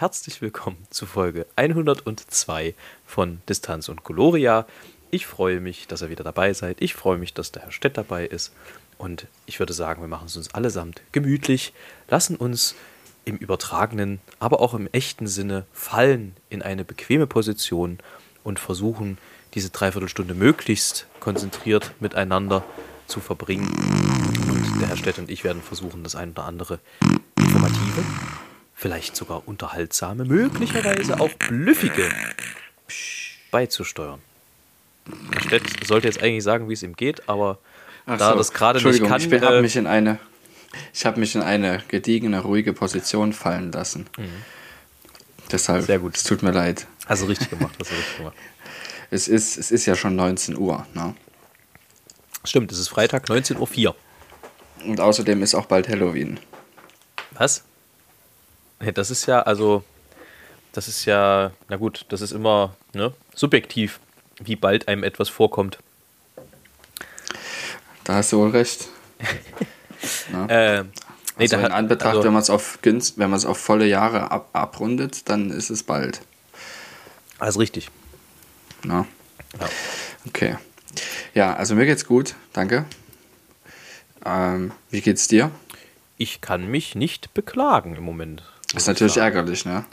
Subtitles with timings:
[0.00, 4.66] herzlich willkommen zu Folge 102 von Distanz und Gloria.
[5.10, 6.80] Ich freue mich, dass ihr wieder dabei seid.
[6.80, 8.54] Ich freue mich, dass der Herr Stett dabei ist.
[8.96, 11.74] Und ich würde sagen, wir machen es uns allesamt gemütlich,
[12.08, 12.76] lassen uns
[13.26, 17.98] im übertragenen, aber auch im echten Sinne fallen in eine bequeme Position
[18.42, 19.18] und versuchen,
[19.52, 22.64] diese Dreiviertelstunde möglichst konzentriert miteinander
[23.06, 23.68] zu verbringen.
[24.48, 26.78] Und der Herr Stett und ich werden versuchen, das ein oder andere
[27.36, 28.02] informative
[28.80, 32.08] vielleicht sogar unterhaltsame, möglicherweise auch blüffige
[33.50, 34.20] beizusteuern.
[35.46, 37.58] Stett sollte jetzt eigentlich sagen, wie es ihm geht, aber
[38.06, 38.38] Ach da so.
[38.38, 39.20] das gerade nicht kann.
[39.20, 40.18] Ich habe äh, mich in eine,
[40.94, 44.06] ich habe mich in eine gediegene, ruhige Position fallen lassen.
[44.16, 44.28] Mhm.
[45.52, 45.84] Deshalb.
[45.84, 46.16] Sehr gut.
[46.16, 46.86] Es tut mir leid.
[47.06, 47.74] Hast du richtig gemacht.
[47.78, 48.36] Hast du richtig gemacht.
[49.10, 50.86] es ist, es ist ja schon 19 Uhr.
[50.94, 51.14] Ne?
[52.44, 53.96] Stimmt, es ist Freitag 19.04 Uhr.
[54.86, 56.40] Und außerdem ist auch bald Halloween.
[57.32, 57.64] Was?
[58.94, 59.84] Das ist ja, also,
[60.72, 64.00] das ist ja, na gut, das ist immer ne, subjektiv,
[64.42, 65.78] wie bald einem etwas vorkommt.
[68.04, 68.88] Da hast du wohl recht.
[70.48, 70.86] äh, nee,
[71.38, 74.48] also in Anbetracht, also, wenn man es auf wenn man es auf volle Jahre ab,
[74.54, 76.22] abrundet, dann ist es bald.
[77.38, 77.90] Also richtig.
[78.82, 79.06] Na?
[79.58, 79.68] Ja.
[80.26, 80.56] Okay.
[81.34, 82.86] Ja, also mir geht's gut, danke.
[84.24, 85.50] Ähm, wie geht's dir?
[86.16, 88.42] Ich kann mich nicht beklagen im Moment.
[88.72, 89.84] Das ist natürlich ärgerlich, ne?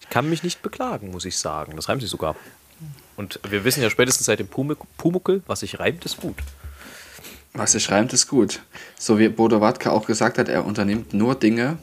[0.00, 1.74] Ich kann mich nicht beklagen, muss ich sagen.
[1.76, 2.36] Das reimt sich sogar.
[3.16, 6.36] Und wir wissen ja spätestens seit dem Pumuckel, was sich reimt, ist gut.
[7.54, 8.60] Was sich reimt, ist gut.
[8.98, 11.78] So wie Bodo Wartke auch gesagt hat, er unternimmt nur Dinge,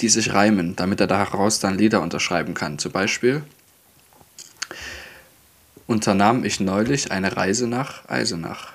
[0.00, 2.80] die sich reimen, damit er daraus dann Lieder unterschreiben kann.
[2.80, 3.44] Zum Beispiel
[5.86, 8.72] unternahm ich neulich eine Reise nach Eisenach.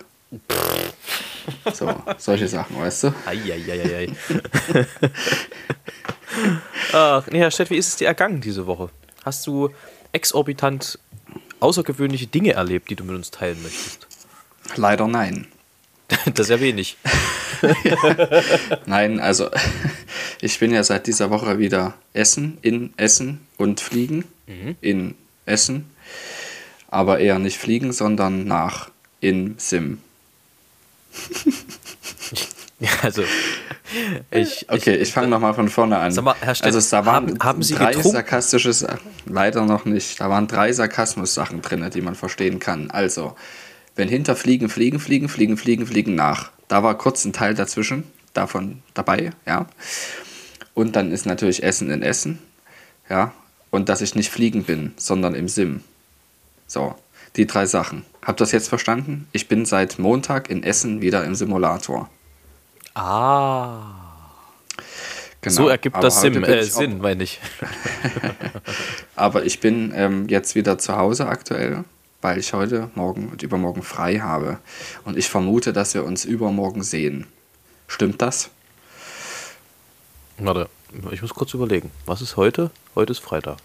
[1.73, 3.13] So, solche Sachen, weißt du?
[3.25, 4.09] Eieieiei.
[6.93, 8.89] Ach, nee, Herr Stett, wie ist es dir ergangen diese Woche?
[9.23, 9.69] Hast du
[10.11, 10.99] exorbitant
[11.59, 14.07] außergewöhnliche Dinge erlebt, die du mit uns teilen möchtest?
[14.75, 15.47] Leider nein.
[16.25, 16.97] das ist ja wenig.
[18.85, 19.49] nein, also
[20.41, 24.25] ich bin ja seit dieser Woche wieder Essen, in Essen und Fliegen.
[24.47, 24.75] Mhm.
[24.81, 25.89] In Essen.
[26.87, 29.99] Aber eher nicht fliegen, sondern nach in Sim.
[33.01, 33.23] also
[34.31, 36.13] ich, okay, ich, ich fange nochmal von vorne an.
[36.15, 38.11] Mal, Herr Stedt, also da waren haben, haben Sie drei getrunken?
[38.11, 39.11] sarkastische Sachen.
[39.25, 40.19] Leider noch nicht.
[40.19, 42.89] Da waren drei Sarkasmus-Sachen drin, die man verstehen kann.
[42.91, 43.35] Also,
[43.95, 46.51] wenn hinter Fliegen, Fliegen, Fliegen, Fliegen, Fliegen, Fliegen nach.
[46.67, 48.03] Da war kurz ein Teil dazwischen,
[48.33, 49.67] davon dabei, ja.
[50.73, 52.39] Und dann ist natürlich Essen in Essen,
[53.09, 53.33] ja.
[53.69, 55.81] Und dass ich nicht fliegen bin, sondern im Sim.
[56.67, 56.95] So,
[57.35, 58.03] die drei Sachen.
[58.21, 59.27] Habt ihr das jetzt verstanden?
[59.31, 62.09] Ich bin seit Montag in Essen wieder im Simulator.
[62.95, 64.05] Ah.
[65.41, 65.55] Genau.
[65.55, 67.39] So ergibt das Sinn, äh, Sinn meine ich.
[69.15, 71.83] Aber ich bin ähm, jetzt wieder zu Hause aktuell,
[72.21, 74.57] weil ich heute, morgen und übermorgen frei habe.
[75.03, 77.27] Und ich vermute, dass wir uns übermorgen sehen.
[77.87, 78.49] Stimmt das?
[80.39, 80.67] Warte,
[81.11, 81.91] ich muss kurz überlegen.
[82.07, 82.71] Was ist heute?
[82.95, 83.57] Heute ist Freitag.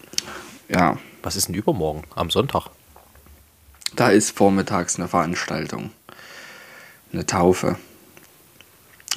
[0.69, 0.99] Ja.
[1.23, 2.03] Was ist denn übermorgen?
[2.15, 2.67] Am Sonntag?
[3.95, 5.91] Da ist vormittags eine Veranstaltung.
[7.11, 7.77] Eine Taufe.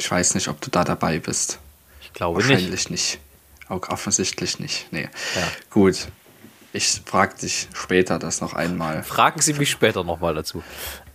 [0.04, 1.58] Ich weiß nicht, ob du da dabei bist.
[2.02, 2.90] Ich glaube Wahrscheinlich nicht.
[2.90, 3.18] nicht.
[3.70, 4.86] Auch offensichtlich nicht.
[4.90, 5.08] Nee.
[5.34, 5.42] Ja.
[5.70, 6.08] Gut.
[6.74, 9.02] Ich frage dich später das noch einmal.
[9.02, 10.62] Fragen Sie mich später nochmal dazu.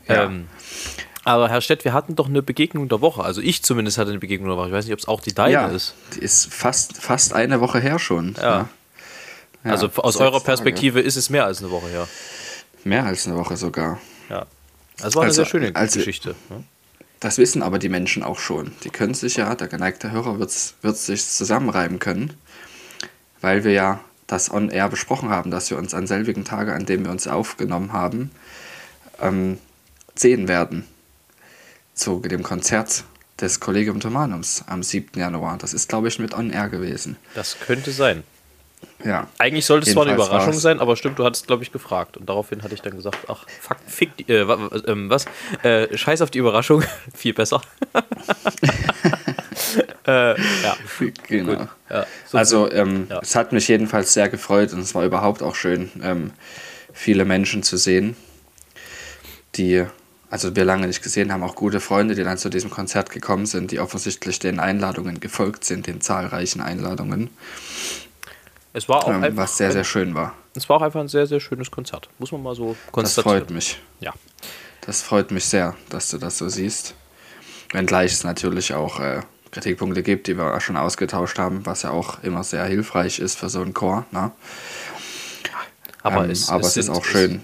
[0.08, 0.24] Ja.
[0.24, 0.48] Ähm,
[1.24, 3.24] aber Herr Stett, wir hatten doch eine Begegnung der Woche.
[3.24, 4.70] Also ich zumindest hatte eine Begegnung der Woche.
[4.70, 5.94] Ich weiß nicht, ob es auch die deine ja, ist.
[6.16, 8.34] Die ist fast, fast eine Woche her schon.
[8.42, 8.70] Ja.
[9.64, 9.72] ja.
[9.72, 11.08] also aus eurer Perspektive Tage.
[11.08, 12.08] ist es mehr als eine Woche her.
[12.84, 14.00] Mehr als eine Woche sogar.
[14.32, 14.48] Ja.
[14.98, 16.34] Das war eine also, sehr schöne also, Geschichte.
[17.20, 18.72] Das wissen aber die Menschen auch schon.
[18.84, 22.34] Die können sich ja, der geneigte Hörer wird sich zusammenreiben können,
[23.42, 27.04] weil wir ja das on-air besprochen haben, dass wir uns an selbigen Tage, an dem
[27.04, 28.32] wir uns aufgenommen haben,
[29.20, 29.58] ähm,
[30.16, 30.86] sehen werden.
[31.94, 33.04] Zu dem Konzert
[33.42, 35.20] des Collegium Thomanums am 7.
[35.20, 35.58] Januar.
[35.58, 37.18] Das ist, glaube ich, mit on-air gewesen.
[37.36, 38.24] Das könnte sein.
[39.04, 39.28] Ja.
[39.38, 40.62] Eigentlich sollte es zwar eine Überraschung war's.
[40.62, 42.18] sein, aber stimmt, du hattest, glaube ich, gefragt.
[42.18, 45.26] Und daraufhin hatte ich dann gesagt, ach, fuck, fick, die, äh, äh, was?
[45.64, 46.84] Äh, scheiß auf die Überraschung,
[47.16, 47.62] viel besser.
[50.06, 50.78] äh, ja.
[51.28, 51.68] Genau.
[51.90, 53.20] Ja, so also, ähm, ja.
[53.22, 56.32] es hat mich jedenfalls sehr gefreut und es war überhaupt auch schön, ähm,
[56.94, 58.18] viele Menschen zu sehen.
[59.56, 59.86] die,
[60.30, 63.46] also wir lange nicht gesehen haben, auch gute Freunde, die dann zu diesem Konzert gekommen
[63.46, 67.30] sind, die offensichtlich den Einladungen gefolgt sind, den zahlreichen Einladungen.
[68.74, 70.36] Es war auch Ähm, einfach was sehr, ein, sehr schön war.
[70.56, 72.10] Es war auch einfach ein sehr, sehr schönes Konzert.
[72.20, 73.40] Muss man mal so Das konstatieren.
[73.40, 73.80] freut mich.
[74.00, 74.14] Ja.
[74.82, 76.94] Das freut mich sehr, dass du das so siehst.
[77.72, 79.22] Wenngleich es natürlich auch äh,
[79.52, 83.50] Kritikpunkte gibt, die wir schon ausgetauscht haben, was ja auch immer sehr hilfreich ist für
[83.50, 84.06] so einen Chor.
[84.12, 84.32] Ne?
[86.02, 87.42] Aber, Ähm, es, aber es, ist sind- auch schön,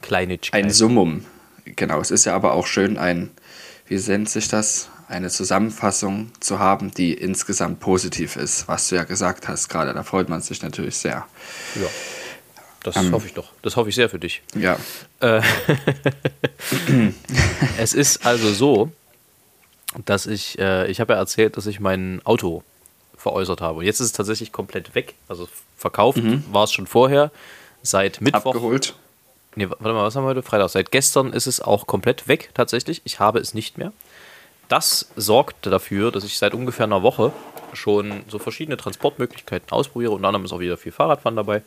[0.00, 1.24] Kleine ein Summum.
[1.64, 3.30] Genau, es ist ja aber auch schön, ein,
[3.86, 4.88] wie nennt sich das?
[5.12, 9.92] Eine Zusammenfassung zu haben, die insgesamt positiv ist, was du ja gesagt hast gerade.
[9.92, 11.26] Da freut man sich natürlich sehr.
[11.74, 11.86] Ja.
[12.82, 13.52] Das Ähm, hoffe ich doch.
[13.60, 14.42] Das hoffe ich sehr für dich.
[14.54, 14.78] Ja,
[17.78, 18.90] Es ist also so,
[20.04, 22.62] dass ich, äh, ich habe ja erzählt, dass ich mein Auto
[23.16, 23.80] veräußert habe.
[23.80, 25.14] Und jetzt ist es tatsächlich komplett weg.
[25.28, 26.20] Also verkauft
[26.50, 27.30] war es schon vorher.
[27.82, 28.46] Seit Mittwoch.
[28.54, 28.94] abgeholt.
[29.56, 30.42] Nee, warte mal, was haben wir heute?
[30.42, 30.70] Freitag.
[30.70, 33.02] Seit gestern ist es auch komplett weg, tatsächlich.
[33.04, 33.92] Ich habe es nicht mehr.
[34.72, 37.30] Das sorgt dafür, dass ich seit ungefähr einer Woche
[37.74, 40.12] schon so verschiedene Transportmöglichkeiten ausprobiere.
[40.12, 41.60] Unter anderem ist auch wieder viel Fahrradfahren dabei.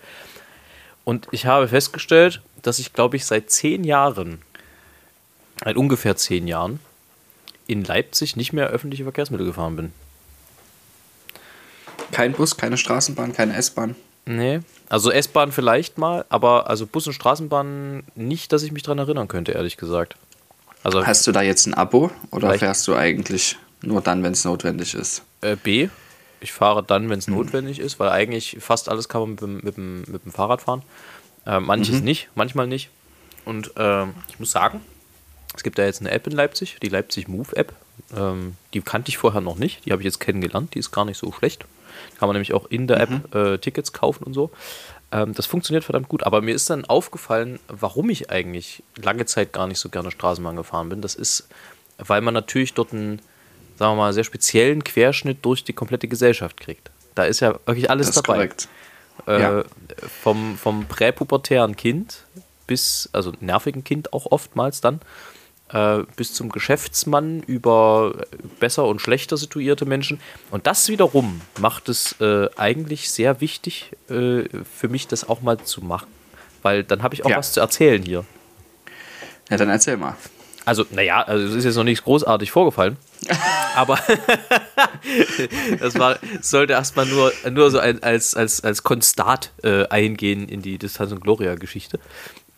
[1.04, 4.42] Und ich habe festgestellt, dass ich, glaube ich, seit zehn Jahren,
[5.64, 6.80] seit ungefähr zehn Jahren,
[7.68, 9.94] in Leipzig nicht mehr öffentliche Verkehrsmittel gefahren bin.
[12.12, 13.96] Kein Bus, keine Straßenbahn, keine S-Bahn.
[14.26, 14.62] Nee.
[14.90, 19.28] Also S-Bahn vielleicht mal, aber also Bus und Straßenbahn nicht, dass ich mich dran erinnern
[19.28, 20.16] könnte, ehrlich gesagt.
[20.86, 24.46] Also Hast du da jetzt ein Abo oder fährst du eigentlich nur dann, wenn es
[24.46, 25.24] notwendig ist?
[25.42, 25.90] Äh, B.
[26.42, 29.58] Ich fahre dann, wenn es notwendig ist, weil eigentlich fast alles kann man mit, dem-
[29.62, 30.84] mit, dem, mit dem Fahrrad fahren.
[31.48, 32.90] Äh, manches nicht, manchmal nicht.
[33.46, 34.82] Und ähm, ich muss sagen,
[35.56, 37.74] es gibt da jetzt eine App in Leipzig, die Leipzig Move App.
[38.16, 39.86] Ähm, die kannte ich vorher noch nicht.
[39.86, 40.76] Die habe ich jetzt kennengelernt.
[40.76, 41.66] Die ist gar nicht so schlecht.
[42.20, 44.52] Kann man nämlich auch in der App äh, Tickets kaufen und so.
[45.12, 46.24] Ähm, das funktioniert verdammt gut.
[46.24, 50.56] Aber mir ist dann aufgefallen, warum ich eigentlich lange Zeit gar nicht so gerne Straßenbahn
[50.56, 51.02] gefahren bin.
[51.02, 51.48] Das ist,
[51.98, 53.20] weil man natürlich dort einen,
[53.78, 56.92] sagen wir mal, sehr speziellen Querschnitt durch die komplette Gesellschaft kriegt.
[57.14, 58.38] Da ist ja wirklich alles Das ist dabei.
[58.38, 58.68] korrekt.
[59.28, 59.64] Äh, Ja.
[60.24, 62.26] vom, vom präpubertären Kind
[62.68, 65.00] bis, also nervigen Kind auch oftmals dann,
[65.76, 68.14] äh, bis zum Geschäftsmann über
[68.62, 70.22] besser und schlechter situierte Menschen.
[70.50, 75.58] Und das wiederum macht es äh, eigentlich sehr wichtig äh, für mich, das auch mal
[75.60, 76.08] zu machen.
[76.62, 77.38] Weil dann habe ich auch Ja.
[77.38, 78.24] was zu erzählen hier.
[79.50, 80.16] Ja, dann erzähl mal.
[80.64, 82.98] Also, naja, also es ist jetzt noch nichts großartig vorgefallen.
[83.76, 84.00] aber
[85.80, 90.62] das war, sollte erstmal nur, nur so ein, als, als, als Konstat äh, eingehen in
[90.62, 92.00] die Distanz- und Gloria-Geschichte.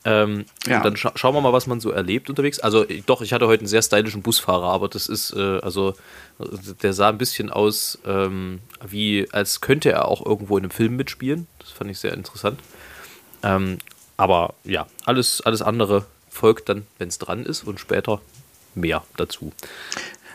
[0.07, 0.81] Ähm, Ja.
[0.81, 2.59] Dann scha schauen wir mal, was man so erlebt unterwegs.
[2.61, 5.95] Also, doch, ich hatte heute einen sehr stylischen Busfahrer, aber das ist, äh, also,
[6.81, 10.95] der sah ein bisschen aus, ähm, wie, als könnte er auch irgendwo in einem Film
[10.95, 11.47] mitspielen.
[11.59, 12.59] Das fand ich sehr interessant.
[13.43, 13.79] Ähm,
[14.15, 18.21] aber ja, alles, alles andere folgt dann, wenn es dran ist und später
[18.75, 19.51] mehr dazu.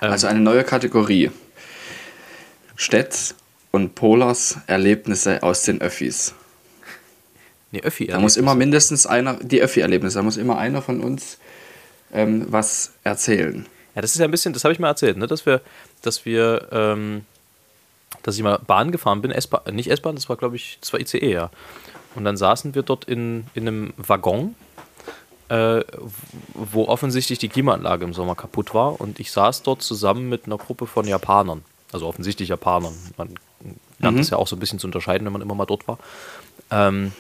[0.01, 1.31] Also eine neue Kategorie.
[2.77, 3.37] Städts
[3.71, 6.35] und Polars Erlebnisse aus den Öffis.
[7.73, 8.07] Nee, Öffi.
[8.07, 11.39] Da muss immer mindestens einer, die Öffi-Erlebnisse, da muss immer einer von uns
[12.13, 13.67] ähm, was erzählen.
[13.95, 15.27] Ja, das ist ja ein bisschen, das habe ich mal erzählt, ne?
[15.27, 15.61] dass wir,
[16.03, 17.25] dass wir, ähm,
[18.23, 21.01] dass ich mal Bahn gefahren bin, S-Bahn, nicht S-Bahn, das war glaube ich, das war
[21.01, 21.51] ICE, ja.
[22.15, 24.55] Und dann saßen wir dort in, in einem Waggon,
[25.49, 25.83] äh,
[26.53, 29.01] wo offensichtlich die Klimaanlage im Sommer kaputt war.
[29.01, 31.65] Und ich saß dort zusammen mit einer Gruppe von Japanern.
[31.91, 32.95] Also offensichtlich Japanern.
[33.17, 33.35] Man
[33.99, 35.99] lernt es ja auch so ein bisschen zu unterscheiden, wenn man immer mal dort war.
[36.71, 37.13] Ähm,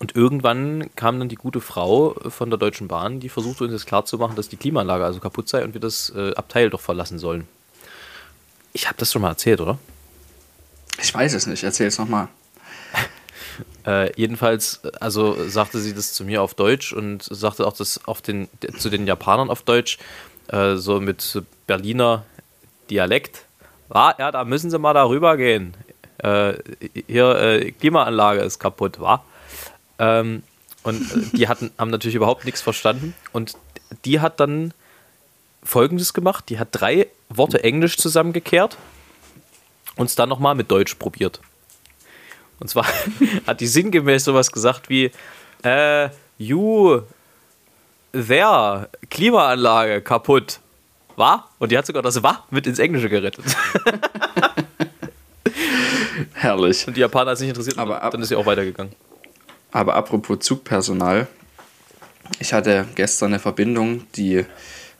[0.00, 3.86] und irgendwann kam dann die gute Frau von der Deutschen Bahn, die versuchte uns jetzt
[3.86, 7.46] klarzumachen, dass die Klimaanlage also kaputt sei und wir das äh, Abteil doch verlassen sollen.
[8.72, 9.78] Ich habe das schon mal erzählt, oder?
[11.00, 12.28] Ich weiß es nicht, erzähl es nochmal.
[13.86, 18.22] Äh, jedenfalls, also sagte sie das zu mir auf Deutsch und sagte auch das auf
[18.22, 18.48] den,
[18.78, 19.98] zu den Japanern auf Deutsch,
[20.48, 22.24] äh, so mit Berliner
[22.88, 23.44] Dialekt.
[23.90, 25.74] Ah, ja, da müssen Sie mal darüber gehen.
[26.16, 26.54] Äh,
[27.06, 29.22] hier, äh, Klimaanlage ist kaputt, wa?
[29.98, 30.42] Ähm,
[30.82, 33.14] und äh, die hatten, haben natürlich überhaupt nichts verstanden.
[33.32, 33.56] Und
[34.04, 34.72] die hat dann
[35.62, 38.76] Folgendes gemacht: Die hat drei Worte Englisch zusammengekehrt
[39.96, 41.40] und es dann nochmal mit Deutsch probiert.
[42.60, 42.86] Und zwar
[43.46, 45.10] hat die sinngemäß sowas gesagt wie:
[45.62, 46.08] äh,
[46.38, 47.02] You,
[48.12, 50.60] there, Klimaanlage kaputt.
[51.16, 51.48] War?
[51.60, 53.44] Und die hat sogar das war mit ins Englische gerettet.
[56.32, 56.86] Herrlich.
[56.86, 58.92] Und die Japaner hat es nicht interessiert, Aber ab- dann ist sie auch weitergegangen.
[59.74, 61.26] Aber apropos Zugpersonal,
[62.38, 64.46] ich hatte gestern eine Verbindung, die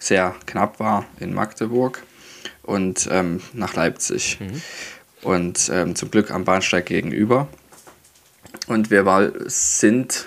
[0.01, 2.03] sehr knapp war in Magdeburg
[2.65, 4.39] und ähm, nach Leipzig.
[5.23, 7.47] Und ähm, zum Glück am Bahnsteig gegenüber.
[8.67, 10.27] Und wir war, sind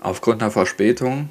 [0.00, 1.28] aufgrund einer Verspätung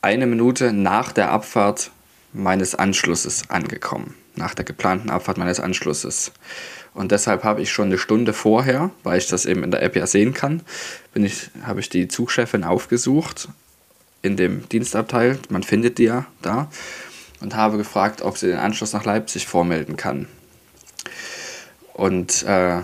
[0.00, 1.90] eine Minute nach der Abfahrt
[2.32, 4.14] meines Anschlusses angekommen.
[4.36, 6.30] Nach der geplanten Abfahrt meines Anschlusses.
[6.94, 9.96] Und deshalb habe ich schon eine Stunde vorher, weil ich das eben in der App
[9.96, 10.62] ja sehen kann,
[11.12, 13.48] bin ich, habe ich die Zugchefin aufgesucht
[14.22, 15.38] in dem Dienstabteil.
[15.50, 16.70] Man findet die ja da.
[17.40, 20.28] Und habe gefragt, ob sie den Anschluss nach Leipzig vormelden kann.
[21.92, 22.80] Und äh,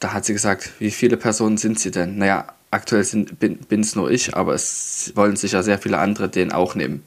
[0.00, 2.18] da hat sie gesagt, wie viele Personen sind sie denn?
[2.18, 3.04] Naja, aktuell
[3.38, 7.04] bin es nur ich, aber es wollen sicher sehr viele andere den auch nehmen.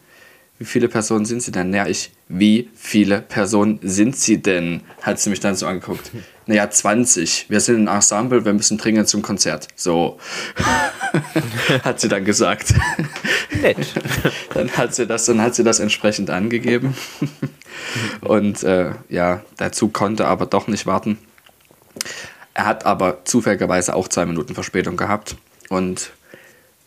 [0.59, 1.69] Wie viele Personen sind sie denn?
[1.69, 4.81] Naja, ich, wie viele Personen sind sie denn?
[5.03, 6.11] Hat sie mich dann so angeguckt.
[6.49, 7.49] Naja, 20.
[7.49, 9.67] Wir sind ein Ensemble, wir müssen dringend zum Konzert.
[9.75, 10.17] So.
[11.83, 12.73] hat sie dann gesagt.
[13.61, 13.85] Nett.
[14.53, 16.95] dann hat sie das, dann hat sie das entsprechend angegeben.
[18.21, 21.17] Und äh, ja, der Zug konnte aber doch nicht warten.
[22.53, 25.35] Er hat aber zufälligerweise auch zwei Minuten Verspätung gehabt.
[25.67, 26.11] Und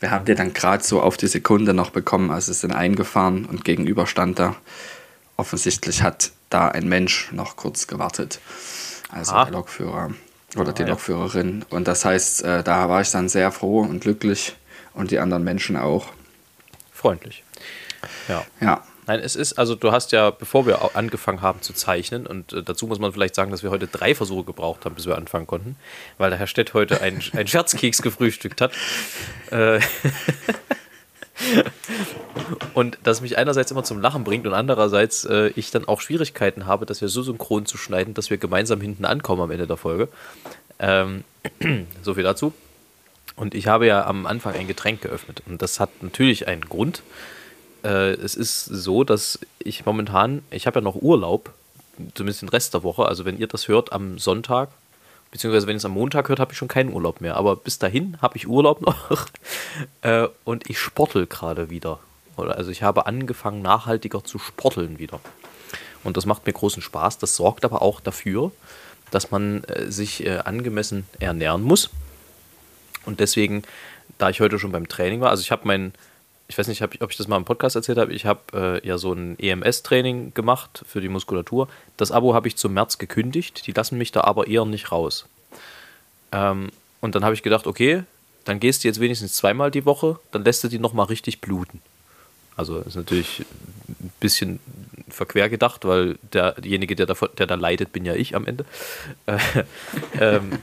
[0.00, 3.44] wir haben den dann gerade so auf die Sekunde noch bekommen, als es dann eingefahren
[3.44, 4.56] und gegenüber stand da.
[5.36, 8.40] Offensichtlich hat da ein Mensch noch kurz gewartet.
[9.10, 9.44] Also ah.
[9.44, 10.10] der Lokführer
[10.56, 10.88] oder ah, die ja.
[10.88, 11.64] Lokführerin.
[11.68, 14.56] Und das heißt, äh, da war ich dann sehr froh und glücklich
[14.94, 16.06] und die anderen Menschen auch.
[16.92, 17.44] Freundlich.
[18.28, 18.44] Ja.
[18.60, 18.84] Ja.
[19.10, 22.62] Nein, es ist, also du hast ja, bevor wir angefangen haben zu zeichnen, und äh,
[22.62, 25.48] dazu muss man vielleicht sagen, dass wir heute drei Versuche gebraucht haben, bis wir anfangen
[25.48, 25.74] konnten,
[26.16, 28.70] weil der Herr Stett heute einen, einen Scherzkeks gefrühstückt hat.
[29.50, 29.80] Äh,
[32.74, 36.66] und das mich einerseits immer zum Lachen bringt und andererseits äh, ich dann auch Schwierigkeiten
[36.66, 39.76] habe, dass wir so synchron zu schneiden, dass wir gemeinsam hinten ankommen am Ende der
[39.76, 40.06] Folge.
[40.78, 41.24] Ähm,
[42.02, 42.52] so viel dazu.
[43.34, 47.02] Und ich habe ja am Anfang ein Getränk geöffnet und das hat natürlich einen Grund
[47.84, 51.52] äh, es ist so, dass ich momentan, ich habe ja noch Urlaub,
[52.14, 53.06] zumindest den Rest der Woche.
[53.06, 54.70] Also wenn ihr das hört am Sonntag,
[55.30, 57.36] beziehungsweise wenn ihr es am Montag hört, habe ich schon keinen Urlaub mehr.
[57.36, 59.28] Aber bis dahin habe ich Urlaub noch
[60.02, 61.98] äh, und ich sportel gerade wieder.
[62.36, 65.20] Also ich habe angefangen, nachhaltiger zu sporteln wieder.
[66.04, 67.18] Und das macht mir großen Spaß.
[67.18, 68.52] Das sorgt aber auch dafür,
[69.10, 71.90] dass man äh, sich äh, angemessen ernähren muss.
[73.04, 73.62] Und deswegen,
[74.18, 75.92] da ich heute schon beim Training war, also ich habe mein
[76.50, 78.98] ich weiß nicht, ob ich das mal im Podcast erzählt habe, ich habe äh, ja
[78.98, 81.68] so ein EMS-Training gemacht für die Muskulatur.
[81.96, 85.26] Das Abo habe ich zum März gekündigt, die lassen mich da aber eher nicht raus.
[86.32, 88.02] Ähm, und dann habe ich gedacht, okay,
[88.44, 91.80] dann gehst du jetzt wenigstens zweimal die Woche, dann lässt du die nochmal richtig bluten.
[92.56, 93.44] Also ist natürlich
[93.88, 94.58] ein bisschen
[95.08, 98.64] verquer gedacht, weil derjenige, der, davon, der da leidet, bin ja ich am Ende.
[99.26, 99.38] Äh,
[100.20, 100.58] ähm,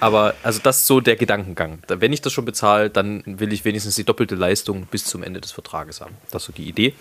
[0.00, 1.78] aber also das ist so der Gedankengang.
[1.88, 5.40] Wenn ich das schon bezahle, dann will ich wenigstens die doppelte Leistung bis zum Ende
[5.40, 6.16] des Vertrages haben.
[6.30, 6.94] Das ist so die Idee.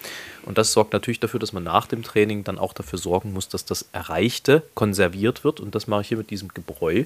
[0.46, 3.50] Und das sorgt natürlich dafür, dass man nach dem Training dann auch dafür sorgen muss,
[3.50, 5.60] dass das Erreichte konserviert wird.
[5.60, 7.06] Und das mache ich hier mit diesem Gebräu.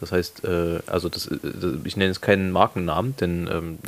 [0.00, 1.38] Das heißt, äh, also das, äh,
[1.84, 3.78] ich nenne es keinen Markennamen, denn ähm,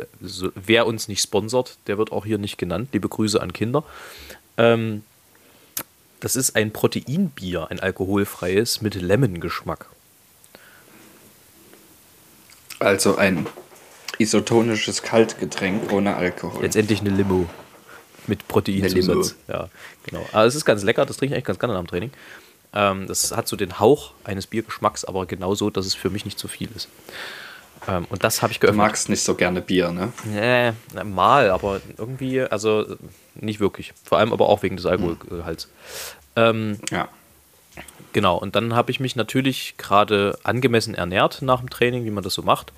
[0.54, 2.90] wer uns nicht sponsert, der wird auch hier nicht genannt.
[2.92, 3.82] Liebe Grüße an Kinder.
[4.56, 5.02] Ähm,
[6.20, 9.90] das ist ein Proteinbier, ein alkoholfreies mit Lemon-Geschmack.
[12.84, 13.46] Also ein
[14.18, 16.62] isotonisches Kaltgetränk ohne Alkohol.
[16.62, 17.48] Letztendlich eine Limo
[18.26, 19.36] mit Proteinzusatz.
[19.48, 19.68] Ja,
[20.04, 20.24] genau.
[20.32, 22.10] Aber es ist ganz lecker, das trinke ich eigentlich ganz gerne nach dem Training.
[22.74, 26.24] Ähm, das hat so den Hauch eines Biergeschmacks, aber genau so, dass es für mich
[26.24, 26.88] nicht zu viel ist.
[27.88, 28.80] Ähm, und das habe ich geöffnet.
[28.80, 30.12] Du magst nicht so gerne Bier, ne?
[30.24, 30.72] Nee,
[31.04, 32.96] mal, aber irgendwie, also
[33.34, 33.92] nicht wirklich.
[34.04, 35.68] Vor allem aber auch wegen des Alkoholgehalts.
[36.36, 37.08] Ähm, ja.
[38.12, 42.22] Genau, und dann habe ich mich natürlich gerade angemessen ernährt nach dem Training, wie man
[42.22, 42.72] das so macht.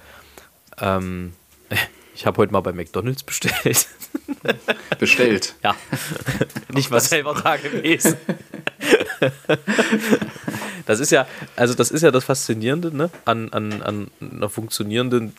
[0.81, 1.35] Ähm,
[2.15, 3.87] ich habe heute mal bei McDonalds bestellt.
[4.99, 5.55] Bestellt?
[5.63, 5.77] ja.
[6.73, 8.17] Nicht mal selber da gewesen.
[10.87, 13.11] das ist ja, also das ist ja das Faszinierende ne?
[13.25, 15.35] an, an, an einer funktionierenden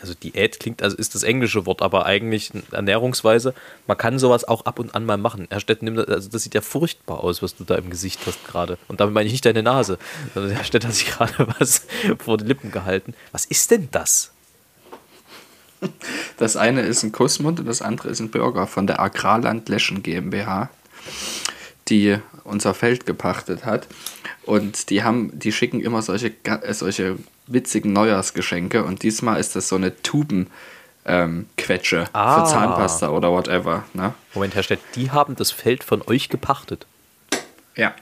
[0.00, 3.54] also Diät klingt, also ist das englische Wort, aber eigentlich Ernährungsweise.
[3.86, 5.46] Man kann sowas auch ab und an mal machen.
[5.50, 8.20] Herr Stett, nimm das, also das sieht ja furchtbar aus, was du da im Gesicht
[8.26, 8.78] hast gerade.
[8.88, 9.98] Und damit meine ich nicht deine Nase.
[10.34, 11.86] Sondern Herr Stett hat sich gerade was
[12.18, 13.14] vor die Lippen gehalten.
[13.32, 14.30] Was ist denn das?
[16.36, 20.02] Das eine ist ein Kussmund und das andere ist ein Burger von der Agrarland Leschen
[20.02, 20.70] GmbH,
[21.88, 23.86] die unser Feld gepachtet hat.
[24.44, 29.68] Und die haben, die schicken immer solche, äh, solche witzigen Neujahrsgeschenke und diesmal ist das
[29.68, 30.48] so eine Tuben.
[31.06, 32.46] Ähm, Quetsche ah.
[32.46, 33.84] für Zahnpasta oder whatever.
[33.92, 34.14] Ne?
[34.32, 36.86] Moment, Herr Stett, die haben das Feld von euch gepachtet.
[37.76, 37.94] Ja.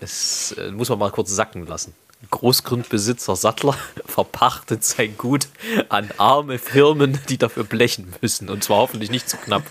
[0.00, 1.94] Es äh, muss man mal kurz sacken lassen.
[2.30, 3.76] Großgrundbesitzer Sattler
[4.06, 5.48] verpachtet sein Gut
[5.88, 8.48] an arme Firmen, die dafür blechen müssen.
[8.48, 9.62] Und zwar hoffentlich nicht zu knapp.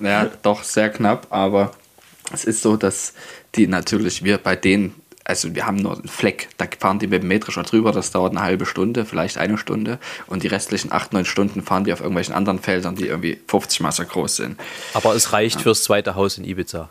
[0.00, 1.72] Ja, doch sehr knapp, aber
[2.32, 3.12] es ist so, dass
[3.54, 7.22] die natürlich, wir bei denen also wir haben nur einen Fleck, da fahren die mit
[7.22, 11.12] dem Mähdrescher drüber, das dauert eine halbe Stunde, vielleicht eine Stunde und die restlichen acht,
[11.12, 14.60] neun Stunden fahren die auf irgendwelchen anderen Feldern, die irgendwie 50 Mal so groß sind.
[14.92, 16.90] Aber es reicht fürs zweite Haus in Ibiza.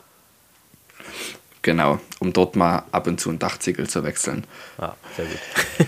[1.64, 4.44] Genau, um dort mal ab und zu ein Dachziegel zu wechseln.
[4.78, 5.88] Ah, sehr gut.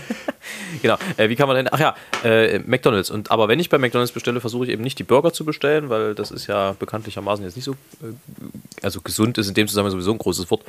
[0.82, 0.96] genau.
[1.18, 1.68] Äh, wie kann man denn.
[1.70, 3.10] Ach ja, äh, McDonalds.
[3.10, 5.90] Und, aber wenn ich bei McDonalds bestelle, versuche ich eben nicht die Burger zu bestellen,
[5.90, 7.72] weil das ist ja bekanntlichermaßen jetzt nicht so.
[7.72, 8.14] Äh,
[8.82, 10.62] also gesund ist in dem Zusammenhang sowieso ein großes Wort.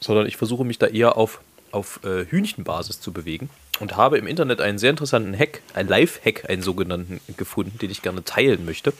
[0.00, 1.40] Sondern ich versuche mich da eher auf,
[1.72, 3.50] auf äh, Hühnchenbasis zu bewegen.
[3.80, 8.02] Und habe im Internet einen sehr interessanten Hack, einen Live-Hack, einen sogenannten, gefunden, den ich
[8.02, 8.92] gerne teilen möchte.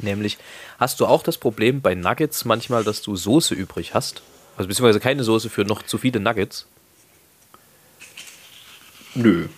[0.00, 0.38] Nämlich,
[0.78, 4.22] hast du auch das Problem bei Nuggets manchmal, dass du Soße übrig hast?
[4.56, 6.66] Also beziehungsweise keine Soße für noch zu viele Nuggets?
[9.14, 9.48] Nö.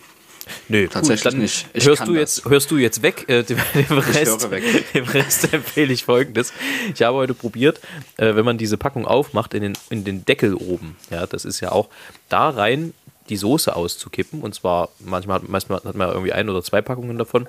[0.68, 1.66] Nö, Tatsächlich dann nicht.
[1.72, 2.20] Ich hörst, du das.
[2.38, 3.28] jetzt, hörst du jetzt weg.
[3.28, 4.64] Äh, dem, dem, Rest, weg.
[4.94, 6.52] dem Rest empfehle ich folgendes.
[6.94, 7.80] Ich habe heute probiert,
[8.16, 11.60] äh, wenn man diese Packung aufmacht, in den, in den Deckel oben, ja, das ist
[11.60, 11.88] ja auch,
[12.28, 12.94] da rein
[13.28, 14.42] die Soße auszukippen.
[14.42, 17.46] Und zwar, manchmal, hat- manchmal hat man irgendwie ein oder zwei Packungen davon.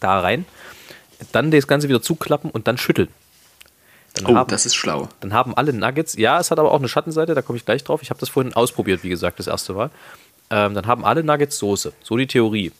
[0.00, 0.44] Da rein.
[1.32, 3.08] Dann das Ganze wieder zuklappen und dann schütteln.
[4.14, 5.08] Dann Oh, haben, das ist schlau.
[5.20, 7.82] dann haben alle Nuggets, ja, es hat aber auch eine Schattenseite, da komme ich gleich
[7.82, 8.02] drauf.
[8.02, 9.90] Ich habe das vorhin ausprobiert, wie gesagt, das erste Mal.
[10.52, 11.92] Ähm, dann haben alle Nuggets Soße.
[12.02, 12.70] So die Theorie.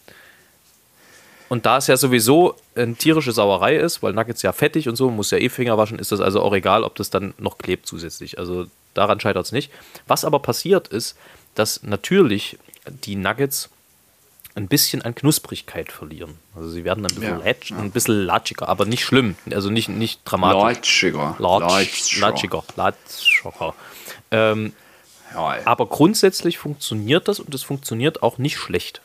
[1.49, 5.11] Und da es ja sowieso eine tierische Sauerei ist, weil Nuggets ja fettig und so,
[5.11, 7.87] muss ja eh Finger waschen, ist das also auch egal, ob das dann noch klebt
[7.87, 8.38] zusätzlich.
[8.38, 9.73] Also daran scheitert es nicht.
[10.07, 11.17] Was aber passiert ist,
[11.55, 13.71] dass natürlich die Nuggets
[14.55, 16.37] ein bisschen an Knusprigkeit verlieren.
[16.55, 17.79] Also sie werden ein bisschen, Ja, latsch, ja.
[17.79, 19.37] ein bisschen latschiger, aber nicht schlimm.
[19.50, 21.02] Also nicht, nicht dramatisch.
[21.02, 21.37] Latschiger.
[21.38, 22.64] Latsch, latschiger.
[22.76, 23.75] Latschiger.
[24.31, 24.75] Ähm,
[25.35, 29.01] Ja, aber grundsätzlich funktioniert das und es funktioniert auch nicht schlecht.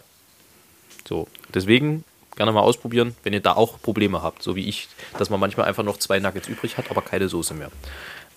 [1.08, 2.04] So, deswegen
[2.36, 5.68] gerne mal ausprobieren, wenn ihr da auch Probleme habt, so wie ich, dass man manchmal
[5.68, 7.72] einfach noch zwei Nuggets übrig hat, aber keine Soße mehr.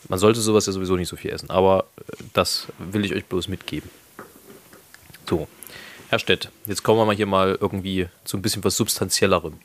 [0.09, 3.26] Man sollte sowas ja sowieso nicht so viel essen, aber äh, das will ich euch
[3.26, 3.90] bloß mitgeben.
[5.28, 5.47] So,
[6.08, 9.60] Herr Stett, jetzt kommen wir mal hier mal irgendwie zu ein bisschen was Substanziellerem,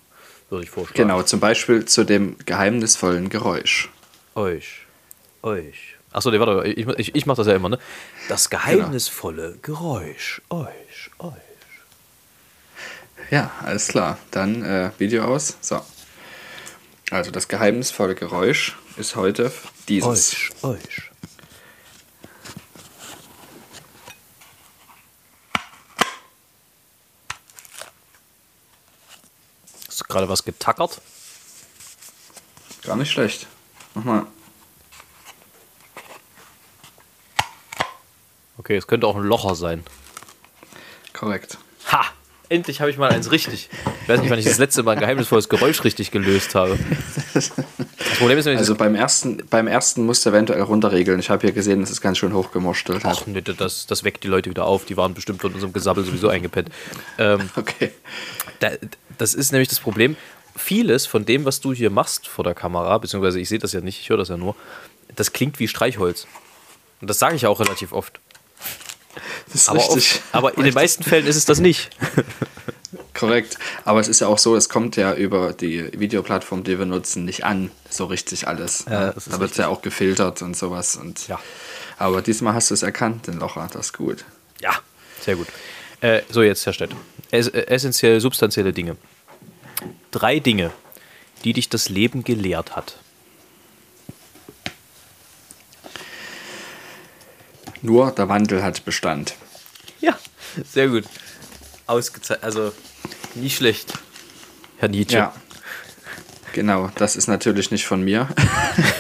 [0.50, 1.02] würde ich vorschlagen.
[1.02, 3.90] Genau, zum Beispiel zu dem geheimnisvollen Geräusch.
[4.36, 4.86] Euch.
[5.42, 5.95] Euch.
[6.16, 7.78] Achso, nee, warte, ich, ich, ich mache das ja immer, ne?
[8.30, 10.42] Das geheimnisvolle Geräusch.
[10.50, 11.12] Euch.
[11.20, 11.34] Euch.
[13.32, 14.18] Ja, alles klar.
[14.32, 15.58] Dann äh, Video aus.
[15.60, 15.82] So.
[17.12, 19.52] Also das geheimnisvolle Geräusch ist heute
[19.90, 20.52] dieses.
[20.64, 20.64] Euch.
[20.64, 21.12] Euch.
[29.90, 31.02] Hast du gerade was getackert?
[32.84, 33.48] Gar nicht schlecht.
[33.96, 34.28] Nochmal.
[38.58, 39.84] Okay, es könnte auch ein Locher sein.
[41.14, 41.58] Korrekt.
[41.92, 42.06] Ha!
[42.48, 43.70] Endlich habe ich mal eins richtig.
[44.04, 46.78] Ich weiß nicht, wann ich das letzte Mal ein geheimnisvolles Geräusch richtig gelöst habe.
[47.34, 47.50] Das
[48.20, 51.20] Problem ist nämlich, Also beim ersten, beim ersten musst du eventuell runterregeln.
[51.20, 53.04] Ich habe hier gesehen, es ist ganz schön hochgemorstelt.
[53.04, 54.86] Ach, nee, das, das weckt die Leute wieder auf.
[54.86, 56.70] Die waren bestimmt von unserem Gesabbel sowieso eingepennt.
[57.18, 57.92] Ähm, Okay.
[58.60, 58.70] da,
[59.18, 60.16] das ist nämlich das Problem.
[60.56, 63.82] Vieles von dem, was du hier machst vor der Kamera, beziehungsweise ich sehe das ja
[63.82, 64.56] nicht, ich höre das ja nur,
[65.16, 66.28] das klingt wie Streichholz.
[67.02, 68.20] Und das sage ich auch relativ oft.
[69.48, 70.16] Das ist Aber, richtig.
[70.16, 71.90] oft, aber in den meisten Fällen ist es das nicht.
[73.14, 73.58] Korrekt.
[73.86, 77.26] Aber es ist ja auch so, es kommt ja über die Videoplattform, die wir nutzen,
[77.26, 78.86] nicht an, so richtig alles.
[78.90, 80.96] Ja, ist da wird es ja auch gefiltert und sowas.
[80.98, 81.40] Und Ja.
[81.98, 84.26] Aber diesmal hast du es erkannt, den Locher, das ist gut.
[84.62, 84.74] Ja,
[85.22, 85.48] sehr gut.
[86.02, 86.92] Äh, so, jetzt, Herr Stett.
[87.32, 88.98] Es, äh, essentiell, substanzielle Dinge.
[90.12, 90.72] Drei Dinge,
[91.46, 92.98] die dich das Leben gelehrt hat.
[97.82, 99.36] Nur der Wandel hat Bestand.
[100.00, 100.18] Ja,
[100.72, 101.06] sehr gut.
[101.88, 102.44] Ausgezeichnet.
[102.44, 102.72] Also,
[103.36, 103.94] nicht schlecht,
[104.78, 105.18] Herr Nietzsche.
[105.18, 105.34] Ja.
[106.54, 108.30] Genau, das ist natürlich nicht von mir.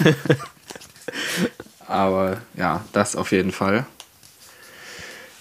[1.88, 3.85] Aber ja, das auf jeden Fall.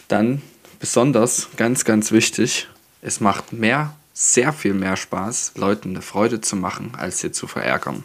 [0.08, 0.42] Dann
[0.78, 2.68] besonders, ganz, ganz wichtig,
[3.02, 7.46] es macht mehr, sehr viel mehr Spaß, Leuten eine Freude zu machen, als sie zu
[7.46, 8.04] verärgern.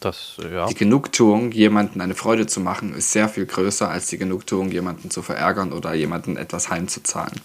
[0.00, 0.66] Das, ja.
[0.66, 5.10] Die Genugtuung, jemandem eine Freude zu machen, ist sehr viel größer als die Genugtuung, jemanden
[5.10, 7.38] zu verärgern oder jemanden etwas heimzuzahlen.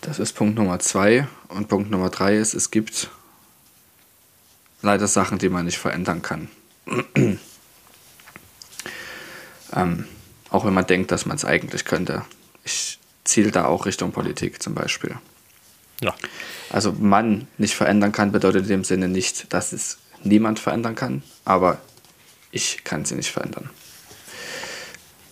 [0.00, 1.26] Das ist Punkt Nummer zwei.
[1.48, 3.10] Und Punkt Nummer drei ist, es gibt
[4.82, 6.48] leider Sachen, die man nicht verändern kann.
[9.74, 10.04] ähm,
[10.50, 12.24] auch wenn man denkt, dass man es eigentlich könnte.
[12.64, 15.16] Ich ziele da auch Richtung Politik zum Beispiel.
[16.00, 16.14] Ja.
[16.70, 21.22] Also man nicht verändern kann, bedeutet in dem Sinne nicht, dass es niemand verändern kann,
[21.44, 21.78] aber
[22.50, 23.70] ich kann sie nicht verändern.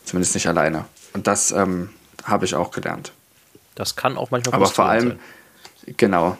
[0.05, 0.85] Zumindest nicht alleine.
[1.12, 1.90] Und das ähm,
[2.24, 3.12] habe ich auch gelernt.
[3.74, 5.18] Das kann auch manchmal Aber vor allem,
[5.96, 6.37] genau,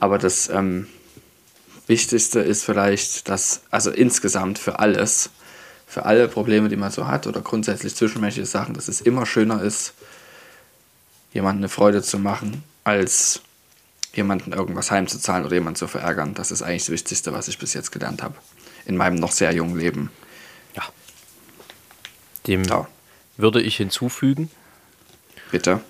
[0.00, 0.88] aber das ähm,
[1.86, 5.30] Wichtigste ist vielleicht, dass, also insgesamt für alles,
[5.86, 9.62] für alle Probleme, die man so hat oder grundsätzlich zwischenmenschliche Sachen, dass es immer schöner
[9.62, 9.94] ist,
[11.32, 13.42] jemandem eine Freude zu machen, als
[14.14, 16.34] jemanden irgendwas heimzuzahlen oder jemanden zu verärgern.
[16.34, 18.34] Das ist eigentlich das Wichtigste, was ich bis jetzt gelernt habe.
[18.84, 20.10] In meinem noch sehr jungen Leben.
[20.74, 20.82] Ja.
[22.46, 22.88] Dem Ja.
[23.36, 24.50] würde ich hinzufügen,
[25.52, 25.82] Bitte.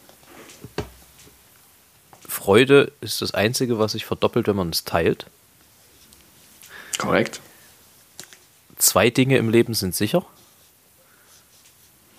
[2.29, 5.27] Freude ist das Einzige, was sich verdoppelt, wenn man es teilt.
[6.99, 7.41] Korrekt.
[8.77, 10.27] Zwei Dinge im Leben sind sicher.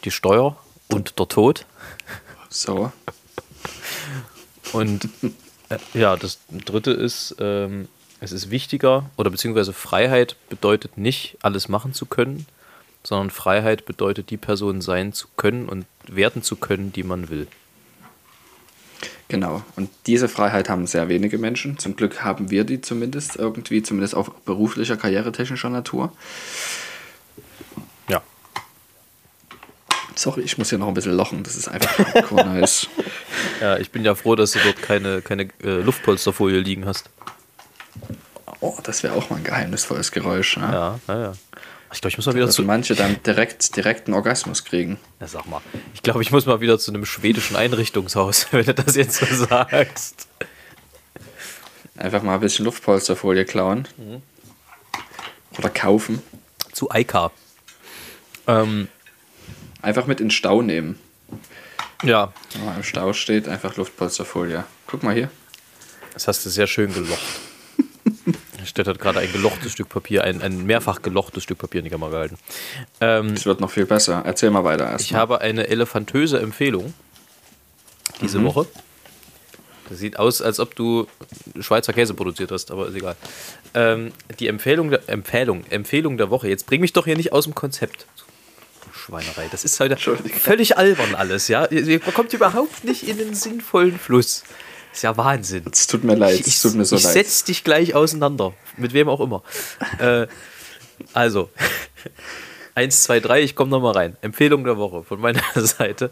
[0.05, 0.55] Die Steuer
[0.87, 1.65] und der Tod.
[2.49, 2.93] So.
[4.71, 5.09] Und
[5.93, 7.87] ja, das dritte ist, ähm,
[8.19, 12.45] es ist wichtiger, oder beziehungsweise Freiheit bedeutet nicht, alles machen zu können,
[13.03, 17.47] sondern Freiheit bedeutet, die Person sein zu können und werden zu können, die man will.
[19.27, 19.63] Genau.
[19.75, 21.79] Und diese Freiheit haben sehr wenige Menschen.
[21.79, 26.11] Zum Glück haben wir die zumindest irgendwie, zumindest auf beruflicher, karrieretechnischer Natur.
[28.07, 28.21] Ja.
[30.15, 31.43] Sorry, ich muss hier noch ein bisschen lochen.
[31.43, 32.87] Das ist einfach hardcore nice.
[33.61, 37.09] Ja, ich bin ja froh, dass du dort keine, keine äh, Luftpolsterfolie liegen hast.
[38.59, 40.57] Oh, das wäre auch mal ein geheimnisvolles Geräusch.
[40.57, 40.69] Ne?
[40.71, 41.33] Ja, ja, ja.
[41.93, 42.63] Ich glaube, ich muss mal wieder zu.
[42.63, 44.97] manche dann direkt, direkt einen Orgasmus kriegen.
[45.19, 45.61] Ja, sag mal.
[45.93, 49.25] Ich glaube, ich muss mal wieder zu einem schwedischen Einrichtungshaus, wenn du das jetzt so
[49.45, 50.27] sagst.
[51.95, 53.87] Einfach mal ein bisschen Luftpolsterfolie klauen.
[55.57, 56.23] Oder kaufen.
[56.71, 57.31] Zu Eika.
[58.47, 58.87] Ähm,
[59.83, 60.97] Einfach mit in Stau nehmen.
[62.03, 64.63] Ja, Wenn man im Stau steht, einfach Luftpolsterfolie.
[64.87, 65.29] Guck mal hier.
[66.13, 67.19] das hast du sehr schön gelocht.
[68.65, 71.91] Stett hat gerade ein gelochtes Stück Papier, ein, ein mehrfach gelochtes Stück Papier in die
[71.91, 72.37] Kamera gehalten.
[73.01, 74.21] Ähm, Es wird noch viel besser.
[74.25, 75.05] Erzähl mal weiter erst.
[75.05, 76.93] ich habe eine elefantöse Empfehlung
[78.21, 78.45] diese Mhm.
[78.45, 78.67] Woche.
[79.89, 81.07] Das sieht aus, als ob du
[81.59, 83.17] Schweizer Käse produziert hast, aber ist egal.
[83.73, 86.47] Ähm, die Empfehlung der, Empfehlung, Empfehlung der Woche.
[86.47, 88.05] Jetzt bring mich doch hier nicht aus dem Konzept.
[89.05, 89.47] Schweinerei.
[89.51, 91.65] Das ist heute völlig albern alles, ja.
[91.69, 94.43] Ihr kommt überhaupt nicht in den sinnvollen Fluss.
[94.93, 95.65] Ist ja Wahnsinn.
[95.71, 96.39] Es tut mir leid.
[96.39, 97.13] Ich, Es tut mir so ich leid.
[97.13, 98.53] setz dich gleich auseinander.
[98.77, 99.43] Mit wem auch immer.
[99.99, 100.27] äh,
[101.13, 101.49] also,
[102.75, 104.15] eins, zwei, drei, ich komme nochmal rein.
[104.21, 106.09] Empfehlung der Woche von meiner Seite.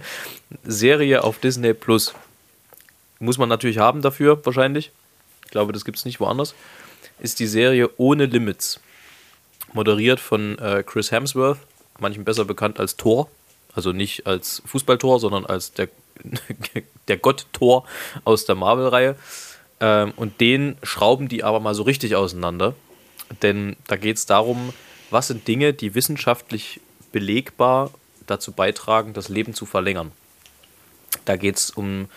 [0.64, 2.14] Serie auf Disney Plus.
[3.20, 4.92] Muss man natürlich haben dafür, wahrscheinlich.
[5.46, 6.56] Ich glaube, das gibt es nicht woanders.
[7.20, 8.80] Ist die Serie Ohne Limits.
[9.74, 11.60] Moderiert von äh, Chris Hemsworth,
[12.00, 13.30] manchen besser bekannt als Thor.
[13.74, 15.90] Also nicht als Fußballtor, sondern als der,
[17.08, 17.86] der Gott Thor
[18.26, 19.16] aus der Marvel-Reihe.
[19.80, 22.76] Ähm, und den schrauben die aber mal so richtig auseinander.
[23.42, 24.74] Denn da geht es darum,
[25.10, 27.92] was sind Dinge, die wissenschaftlich belegbar
[28.28, 30.12] dazu beitragen, das Leben zu verlängern.
[31.26, 32.08] Da geht es um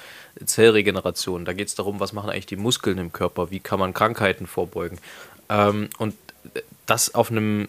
[0.44, 3.94] Zellregeneration, da geht es darum, was machen eigentlich die Muskeln im Körper, wie kann man
[3.94, 4.98] Krankheiten vorbeugen.
[5.48, 6.14] Ähm, und
[6.86, 7.68] das auf einem,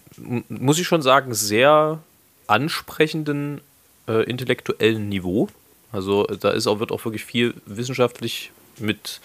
[0.49, 1.99] muss ich schon sagen, sehr
[2.47, 3.61] ansprechenden
[4.07, 5.47] äh, intellektuellen Niveau.
[5.91, 9.21] Also da ist auch, wird auch wirklich viel wissenschaftlich mit,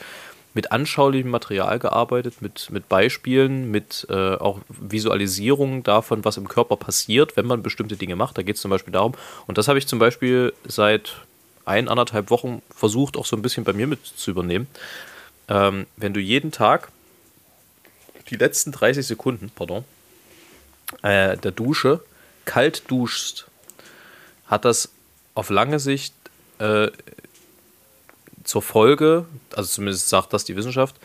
[0.55, 6.77] mit anschaulichem Material gearbeitet, mit, mit Beispielen, mit äh, auch Visualisierungen davon, was im Körper
[6.77, 8.39] passiert, wenn man bestimmte Dinge macht.
[8.39, 9.15] Da geht es zum Beispiel darum,
[9.47, 11.17] und das habe ich zum Beispiel seit
[11.65, 14.67] ein, anderthalb Wochen versucht, auch so ein bisschen bei mir mit zu übernehmen.
[15.49, 16.89] Ähm, wenn du jeden Tag
[18.31, 19.85] die letzten 30 Sekunden, pardon,
[21.03, 22.03] äh, der Dusche
[22.45, 23.47] kalt duschst,
[24.47, 24.91] hat das
[25.35, 26.15] auf lange Sicht
[26.59, 26.89] äh,
[28.45, 30.97] zur Folge, also zumindest sagt das die Wissenschaft,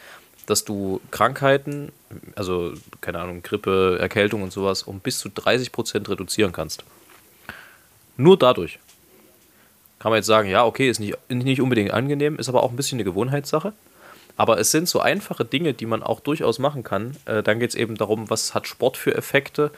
[0.46, 1.92] dass du Krankheiten,
[2.36, 6.84] also keine Ahnung, Grippe, Erkältung und sowas, um bis zu 30% reduzieren kannst.
[8.18, 8.80] Nur dadurch.
[10.00, 12.76] Kann man jetzt sagen, ja, okay, ist nicht, nicht unbedingt angenehm, ist aber auch ein
[12.76, 13.74] bisschen eine Gewohnheitssache.
[14.38, 17.16] Aber es sind so einfache Dinge, die man auch durchaus machen kann.
[17.26, 19.72] Äh, dann geht es eben darum, was hat Sport für Effekte.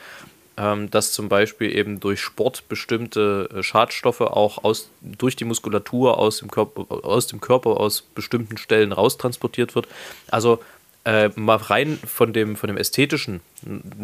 [0.59, 6.17] Ähm, dass zum Beispiel eben durch Sport bestimmte äh, Schadstoffe auch aus, durch die Muskulatur
[6.17, 9.87] aus dem, Körper, aus dem Körper aus bestimmten Stellen raustransportiert wird.
[10.31, 10.59] Also
[11.05, 13.41] äh, mal rein von dem, von dem Ästhetischen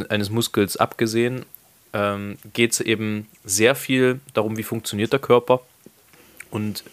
[0.09, 1.43] eines Muskels abgesehen,
[1.91, 5.61] ähm, geht es eben sehr viel darum, wie funktioniert der Körper
[6.51, 6.83] und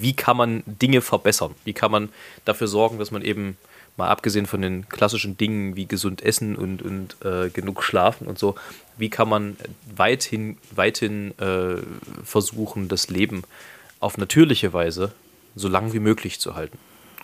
[0.00, 1.54] wie kann man Dinge verbessern?
[1.64, 2.08] Wie kann man
[2.44, 3.56] dafür sorgen, dass man eben,
[3.96, 8.38] mal abgesehen von den klassischen Dingen wie gesund essen und, und äh, genug schlafen und
[8.38, 8.54] so,
[8.96, 9.56] wie kann man
[9.94, 11.76] weithin, weithin äh,
[12.24, 13.42] versuchen, das Leben
[13.98, 15.12] auf natürliche Weise
[15.54, 16.78] so lang wie möglich zu halten?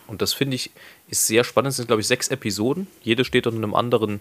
[0.07, 0.71] Und das finde ich
[1.09, 1.71] ist sehr spannend.
[1.71, 2.87] Es sind, glaube ich, sechs Episoden.
[3.01, 4.19] Jede steht unter einem anderen,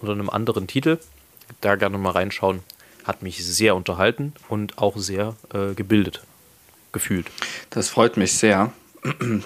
[0.00, 0.98] unter einem anderen Titel.
[1.60, 2.60] Da gerne mal reinschauen.
[3.04, 6.22] Hat mich sehr unterhalten und auch sehr äh, gebildet
[6.92, 7.30] gefühlt.
[7.70, 8.72] Das freut mich sehr,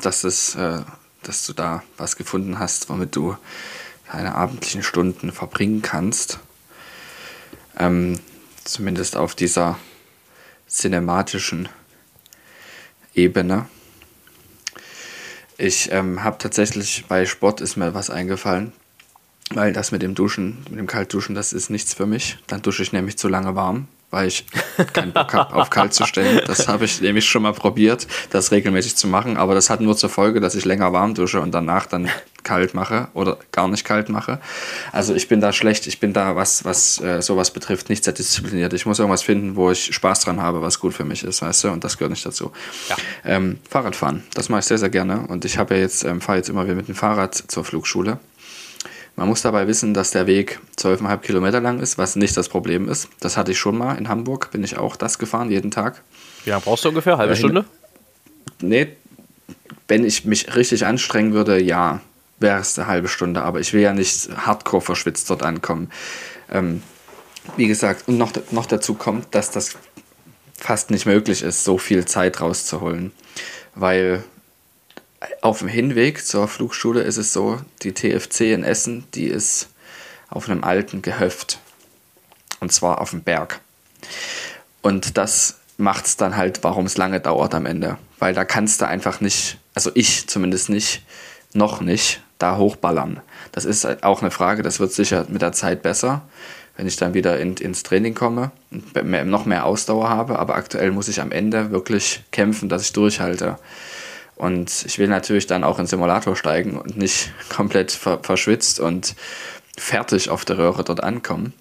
[0.02, 0.81] dass, es, äh,
[1.22, 3.37] dass du da was gefunden hast, womit du
[4.11, 6.38] deine abendlichen Stunden verbringen kannst.
[7.78, 8.18] Ähm,
[8.64, 9.78] Zumindest auf dieser
[10.68, 11.68] cinematischen
[13.12, 13.66] Ebene.
[15.59, 18.72] Ich ähm, habe tatsächlich bei Sport ist mir was eingefallen,
[19.50, 22.38] weil das mit dem Duschen, mit dem Kaltduschen, das ist nichts für mich.
[22.46, 24.44] Dann dusche ich nämlich zu lange warm weil ich
[24.92, 26.42] keinen Bock habe, auf kalt zu stellen.
[26.46, 29.96] Das habe ich nämlich schon mal probiert, das regelmäßig zu machen, aber das hat nur
[29.96, 32.09] zur Folge, dass ich länger warm dusche und danach dann
[32.44, 34.38] kalt mache oder gar nicht kalt mache.
[34.92, 38.12] Also ich bin da schlecht, ich bin da, was, was äh, sowas betrifft, nicht sehr
[38.12, 38.72] diszipliniert.
[38.75, 41.64] Ich muss irgendwas finden, wo ich Spaß dran habe, was gut für mich ist, weißt
[41.64, 42.53] du, und das gehört nicht dazu.
[42.88, 42.96] Ja.
[43.25, 46.38] Ähm, Fahrradfahren, das mache ich sehr, sehr gerne und ich habe ja jetzt, ähm, fahre
[46.38, 48.18] jetzt immer wieder mit dem Fahrrad zur Flugschule
[49.22, 52.88] man muss dabei wissen, dass der Weg 12,5 Kilometer lang ist, was nicht das Problem
[52.88, 53.08] ist.
[53.20, 56.02] Das hatte ich schon mal in Hamburg, bin ich auch das gefahren, jeden Tag.
[56.42, 57.18] Wie lange brauchst du ungefähr?
[57.18, 57.64] Halbe äh, Stunde?
[58.61, 58.96] Nee,
[59.87, 62.00] wenn ich mich richtig anstrengen würde, ja,
[62.40, 63.42] wäre es eine halbe Stunde.
[63.42, 65.92] Aber ich will ja nicht hardcore verschwitzt dort ankommen.
[66.50, 66.82] Ähm,
[67.56, 69.76] wie gesagt, und noch, noch dazu kommt, dass das
[70.58, 73.12] fast nicht möglich ist, so viel Zeit rauszuholen.
[73.76, 74.24] Weil
[75.40, 79.68] auf dem Hinweg zur Flugschule ist es so, die TFC in Essen, die ist
[80.28, 81.58] auf einem alten Gehöft.
[82.61, 83.61] Und zwar auf dem Berg.
[84.82, 87.98] Und das macht es dann halt, warum es lange dauert am Ende.
[88.18, 91.04] Weil da kannst du einfach nicht, also ich zumindest nicht,
[91.54, 93.20] noch nicht, da hochballern.
[93.52, 96.22] Das ist auch eine Frage, das wird sicher mit der Zeit besser,
[96.76, 98.94] wenn ich dann wieder in, ins Training komme und
[99.28, 100.38] noch mehr Ausdauer habe.
[100.38, 103.58] Aber aktuell muss ich am Ende wirklich kämpfen, dass ich durchhalte.
[104.42, 109.14] Und ich will natürlich dann auch in Simulator steigen und nicht komplett ver verschwitzt und
[109.78, 111.52] fertig auf der Röhre dort ankommen.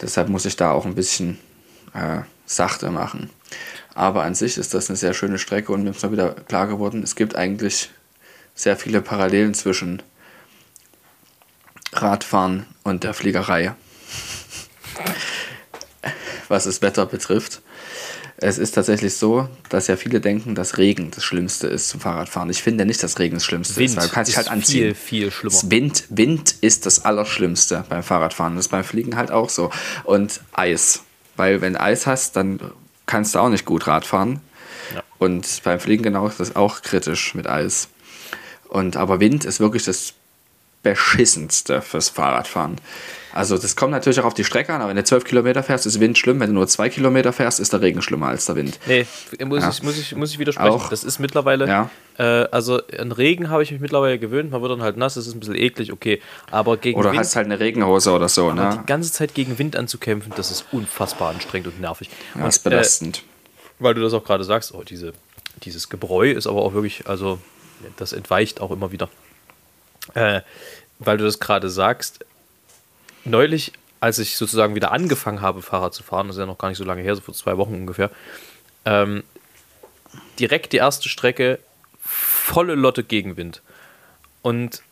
[0.00, 1.38] Deshalb muss ich da auch ein bisschen
[1.94, 3.30] äh, sachte machen.
[3.94, 6.66] Aber an sich ist das eine sehr schöne Strecke und mir ist mal wieder klar
[6.66, 7.90] geworden, es gibt eigentlich
[8.56, 10.02] sehr viele Parallelen zwischen
[11.92, 13.76] Radfahren und der Fliegerei,
[16.48, 17.62] was das Wetter betrifft.
[18.40, 22.48] Es ist tatsächlich so, dass ja viele denken, dass Regen das Schlimmste ist zum Fahrradfahren.
[22.50, 24.94] Ich finde nicht, dass Regen das Schlimmste Wind ist, weil du kannst dich halt anziehen.
[24.94, 25.72] Viel, viel schlimmer.
[25.72, 28.54] Wind, Wind ist das Allerschlimmste beim Fahrradfahren.
[28.54, 29.70] Das ist beim Fliegen halt auch so.
[30.04, 31.02] Und Eis.
[31.36, 32.60] Weil wenn du Eis hast, dann
[33.06, 34.40] kannst du auch nicht gut Radfahren.
[34.94, 35.02] Ja.
[35.18, 37.88] Und beim Fliegen genau ist das auch kritisch mit Eis.
[38.68, 40.12] Und aber Wind ist wirklich das
[40.84, 42.76] beschissenste fürs Fahrradfahren.
[43.32, 45.86] Also das kommt natürlich auch auf die Strecke an, aber wenn du 12 Kilometer fährst,
[45.86, 46.40] ist Wind schlimm.
[46.40, 48.78] Wenn du nur 2 Kilometer fährst, ist der Regen schlimmer als der Wind.
[48.86, 49.06] Nee,
[49.44, 49.70] muss, ja.
[49.70, 50.70] ich, muss, ich, muss ich widersprechen.
[50.70, 51.90] Auch, das ist mittlerweile, ja.
[52.18, 55.26] äh, also an Regen habe ich mich mittlerweile gewöhnt, man wird dann halt nass, das
[55.26, 56.20] ist ein bisschen eklig, okay.
[56.50, 58.78] Aber gegen Oder Wind, hast halt eine Regenhose oder so, ne?
[58.80, 62.10] Die ganze Zeit gegen Wind anzukämpfen, das ist unfassbar anstrengend und nervig.
[62.34, 63.18] Ja, das ist belastend.
[63.18, 63.22] Äh,
[63.80, 65.12] weil du das auch gerade sagst, oh, diese,
[65.62, 67.38] dieses Gebräu ist aber auch wirklich, also
[67.96, 69.08] das entweicht auch immer wieder.
[70.14, 70.40] Äh,
[70.98, 72.24] weil du das gerade sagst,
[73.28, 76.68] neulich als ich sozusagen wieder angefangen habe, Fahrrad zu fahren, das ist ja noch gar
[76.68, 78.10] nicht so lange her, so vor zwei Wochen ungefähr,
[78.84, 79.24] ähm,
[80.38, 81.58] direkt die erste Strecke,
[82.00, 83.62] volle Lotte Gegenwind.
[84.42, 84.82] Und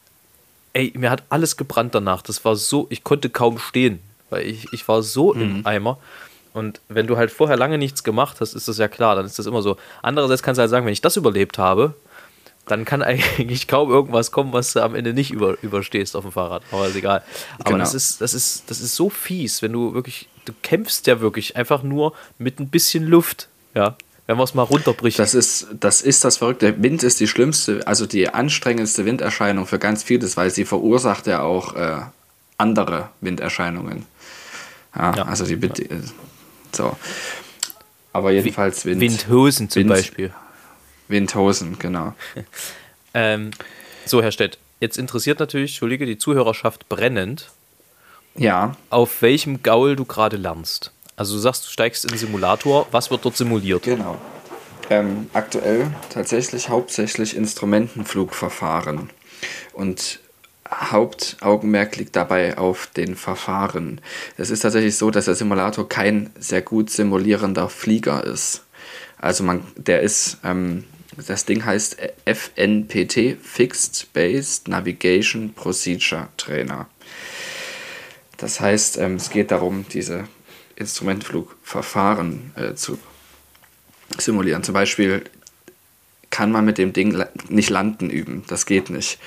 [0.72, 2.22] ey, mir hat alles gebrannt danach.
[2.22, 5.40] Das war so, ich konnte kaum stehen, weil ich, ich war so mhm.
[5.40, 5.98] im Eimer.
[6.52, 9.38] Und wenn du halt vorher lange nichts gemacht hast, ist das ja klar, dann ist
[9.38, 9.76] das immer so.
[10.02, 11.94] Andererseits kannst du halt sagen, wenn ich das überlebt habe,
[12.66, 16.32] dann kann eigentlich kaum irgendwas kommen, was du am Ende nicht über, überstehst auf dem
[16.32, 16.62] Fahrrad.
[16.70, 17.22] Aber ist egal.
[17.58, 17.78] Aber genau.
[17.78, 21.56] das, ist, das, ist, das ist so fies, wenn du wirklich, du kämpfst ja wirklich
[21.56, 23.48] einfach nur mit ein bisschen Luft.
[23.74, 23.96] Ja.
[24.26, 25.20] Wenn wir es mal runterbricht.
[25.20, 26.82] Das ist, das ist das Verrückte.
[26.82, 31.42] Wind ist die schlimmste, also die anstrengendste Winderscheinung für ganz vieles, weil sie verursacht ja
[31.42, 32.00] auch äh,
[32.58, 34.04] andere Winderscheinungen.
[34.96, 35.24] Ja, ja.
[35.26, 35.88] also die, die
[36.72, 36.96] so.
[38.12, 39.00] Aber jedenfalls Wind.
[39.00, 40.32] Windhosen zum Wind, Beispiel.
[41.08, 42.14] Windhosen, genau.
[43.14, 43.50] ähm,
[44.04, 47.50] so, Herr Stett, jetzt interessiert natürlich, Entschuldige, die Zuhörerschaft brennend.
[48.36, 48.76] Ja.
[48.90, 50.92] Auf welchem Gaul du gerade lernst.
[51.16, 52.86] Also du sagst, du steigst in den Simulator.
[52.90, 53.82] Was wird dort simuliert?
[53.82, 54.18] Genau.
[54.90, 59.10] Ähm, aktuell tatsächlich hauptsächlich Instrumentenflugverfahren.
[59.72, 60.20] Und
[60.72, 64.00] Hauptaugenmerk liegt dabei auf den Verfahren.
[64.36, 68.64] Es ist tatsächlich so, dass der Simulator kein sehr gut simulierender Flieger ist.
[69.18, 70.84] Also man, der ist ähm,
[71.16, 76.88] das Ding heißt FNPT, Fixed Based Navigation Procedure Trainer.
[78.36, 80.24] Das heißt, ähm, es geht darum, diese
[80.76, 82.98] Instrumentflugverfahren äh, zu
[84.18, 84.62] simulieren.
[84.62, 85.24] Zum Beispiel
[86.30, 88.44] kann man mit dem Ding nicht landen üben.
[88.48, 89.18] Das geht nicht,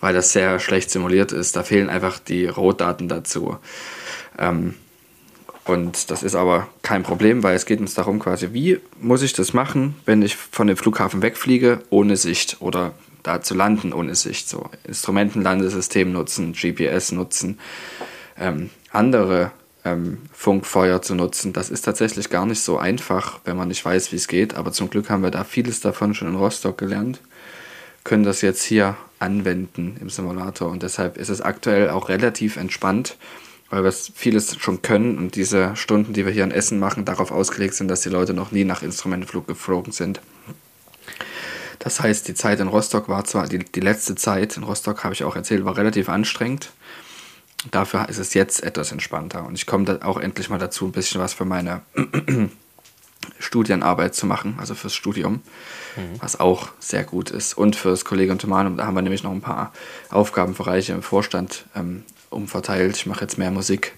[0.00, 1.56] weil das sehr schlecht simuliert ist.
[1.56, 3.58] Da fehlen einfach die Rohdaten dazu.
[4.38, 4.74] Ähm,
[5.64, 9.32] und das ist aber kein Problem, weil es geht uns darum quasi, wie muss ich
[9.32, 14.14] das machen, wenn ich von dem Flughafen wegfliege ohne Sicht oder da zu landen ohne
[14.14, 14.48] Sicht.
[14.48, 17.58] So Instrumentenlandesystem nutzen, GPS nutzen,
[18.38, 19.52] ähm, andere
[19.84, 21.52] ähm, Funkfeuer zu nutzen.
[21.52, 24.54] Das ist tatsächlich gar nicht so einfach, wenn man nicht weiß, wie es geht.
[24.54, 27.20] Aber zum Glück haben wir da vieles davon schon in Rostock gelernt,
[28.04, 30.70] können das jetzt hier anwenden im Simulator.
[30.70, 33.16] Und deshalb ist es aktuell auch relativ entspannt,
[33.70, 37.30] weil wir vieles schon können und diese Stunden, die wir hier in Essen machen, darauf
[37.30, 40.20] ausgelegt sind, dass die Leute noch nie nach Instrumentenflug geflogen sind.
[41.78, 45.14] Das heißt, die Zeit in Rostock war zwar, die, die letzte Zeit in Rostock, habe
[45.14, 46.72] ich auch erzählt, war relativ anstrengend.
[47.70, 49.44] Dafür ist es jetzt etwas entspannter.
[49.44, 51.82] Und ich komme da auch endlich mal dazu, ein bisschen was für meine
[53.38, 55.40] Studienarbeit zu machen, also fürs Studium,
[55.96, 56.20] mhm.
[56.20, 57.56] was auch sehr gut ist.
[57.56, 59.72] Und fürs Kollegium Thomanum, da haben wir nämlich noch ein paar
[60.10, 62.96] Aufgabenbereiche im Vorstand ähm, umverteilt.
[62.96, 63.92] Ich mache jetzt mehr Musik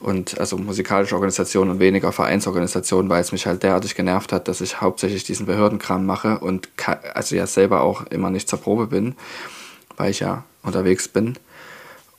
[0.00, 4.60] und also musikalische Organisationen und weniger Vereinsorganisationen, weil es mich halt derartig genervt hat, dass
[4.60, 6.68] ich hauptsächlich diesen Behördenkram mache und
[7.14, 9.16] also ja selber auch immer nicht zur Probe bin,
[9.96, 11.36] weil ich ja unterwegs bin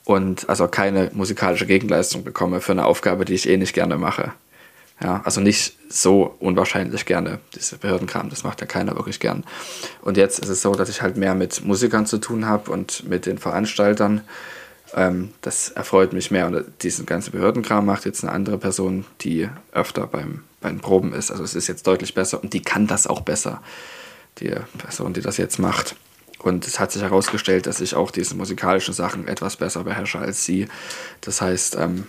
[0.04, 4.32] und also keine musikalische Gegenleistung bekomme für eine Aufgabe, die ich eh nicht gerne mache.
[5.02, 9.44] Ja, also nicht so unwahrscheinlich gerne, diese Behördenkram, das macht ja keiner wirklich gern.
[10.02, 13.08] Und jetzt ist es so, dass ich halt mehr mit Musikern zu tun habe und
[13.08, 14.20] mit den Veranstaltern
[14.94, 16.46] ähm, das erfreut mich mehr.
[16.46, 21.12] Und diesen ganzen Behördenkram macht jetzt eine andere Person, die öfter beim, bei den Proben
[21.12, 21.30] ist.
[21.30, 23.62] Also es ist jetzt deutlich besser und die kann das auch besser,
[24.38, 25.96] die Person, die das jetzt macht.
[26.38, 30.44] Und es hat sich herausgestellt, dass ich auch diese musikalischen Sachen etwas besser beherrsche als
[30.44, 30.68] sie.
[31.20, 32.06] Das heißt, ähm,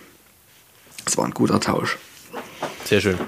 [1.04, 1.98] es war ein guter Tausch.
[2.84, 3.18] Sehr schön.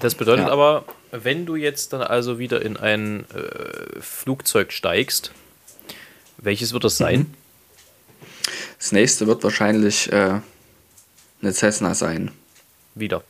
[0.00, 0.52] Das bedeutet ja.
[0.52, 5.32] aber, wenn du jetzt dann also wieder in ein äh, Flugzeug steigst,
[6.38, 7.20] welches wird das sein?
[7.20, 7.34] Mhm.
[8.78, 10.40] Das nächste wird wahrscheinlich äh,
[11.40, 12.30] eine Cessna sein.
[12.94, 13.22] Wieder.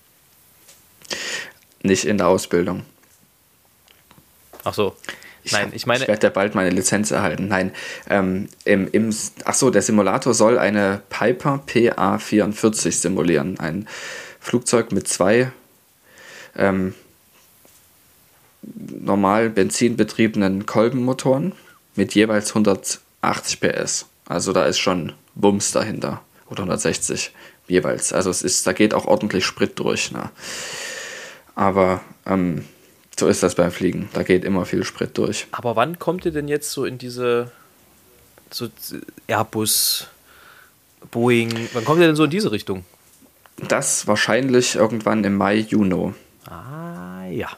[1.83, 2.85] Nicht in der Ausbildung.
[4.65, 4.97] Ach so.
[5.53, 6.03] Nein, ich meine.
[6.03, 7.47] Ich werde ja bald meine Lizenz erhalten.
[7.47, 7.73] Nein,
[8.11, 9.15] ähm, im, im,
[9.45, 13.61] ach so, der Simulator soll eine Piper PA44 simulieren.
[13.61, 13.87] Ein
[14.47, 15.51] Flugzeug mit zwei
[16.55, 16.95] ähm,
[18.63, 21.53] normal benzinbetriebenen Kolbenmotoren
[21.97, 24.07] mit jeweils 180 PS.
[24.25, 26.23] Also da ist schon Bums dahinter.
[26.49, 27.33] Oder 160
[27.67, 28.13] jeweils.
[28.13, 30.13] Also es ist, da geht auch ordentlich Sprit durch.
[30.13, 30.31] Ne?
[31.57, 32.65] Aber ähm,
[33.19, 34.09] so ist das beim Fliegen.
[34.13, 35.49] Da geht immer viel Sprit durch.
[35.51, 37.51] Aber wann kommt ihr denn jetzt so in diese
[38.53, 38.69] so
[39.27, 40.07] Airbus,
[41.11, 42.85] Boeing, wann kommt ihr denn so in diese Richtung?
[43.57, 46.13] Das wahrscheinlich irgendwann im Mai, Juni.
[46.49, 47.49] Ah, ja.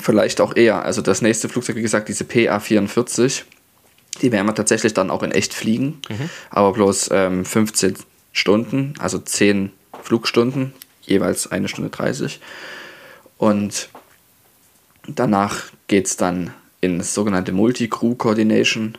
[0.00, 0.84] Vielleicht auch eher.
[0.84, 3.42] Also das nächste Flugzeug, wie gesagt, diese PA44,
[4.20, 6.30] die werden wir tatsächlich dann auch in echt fliegen, mhm.
[6.50, 7.96] aber bloß ähm, 15
[8.32, 12.40] Stunden, also 10 Flugstunden, jeweils eine Stunde 30.
[13.38, 13.88] Und
[15.06, 18.98] danach geht es dann in das sogenannte Multi-Crew-Coordination,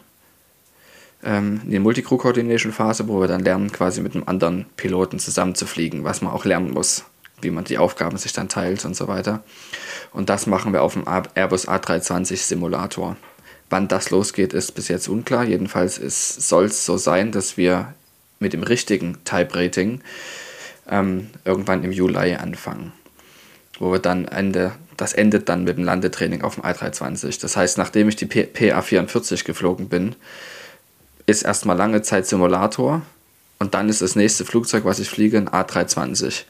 [1.28, 6.22] ähm, in die Multi-Crew-Coordination-Phase, wo wir dann lernen, quasi mit einem anderen Piloten zusammenzufliegen, was
[6.22, 7.04] man auch lernen muss,
[7.42, 9.44] wie man die Aufgaben sich dann teilt und so weiter.
[10.14, 13.18] Und das machen wir auf dem Airbus A320 Simulator.
[13.70, 15.44] Wann das losgeht, ist bis jetzt unklar.
[15.44, 15.98] Jedenfalls
[16.48, 17.94] soll es so sein, dass wir
[18.40, 20.02] mit dem richtigen Type-Rating
[20.90, 22.94] ähm, irgendwann im Juli anfangen.
[23.80, 27.42] Wo wir dann Ende, das endet dann mit dem Landetraining auf dem A320.
[27.42, 30.16] Das heißt, nachdem ich die PA44 geflogen bin,
[31.28, 33.04] ist erstmal lange Zeit Simulator
[33.60, 36.44] und dann ist das nächste Flugzeug, was ich fliege, ein A320.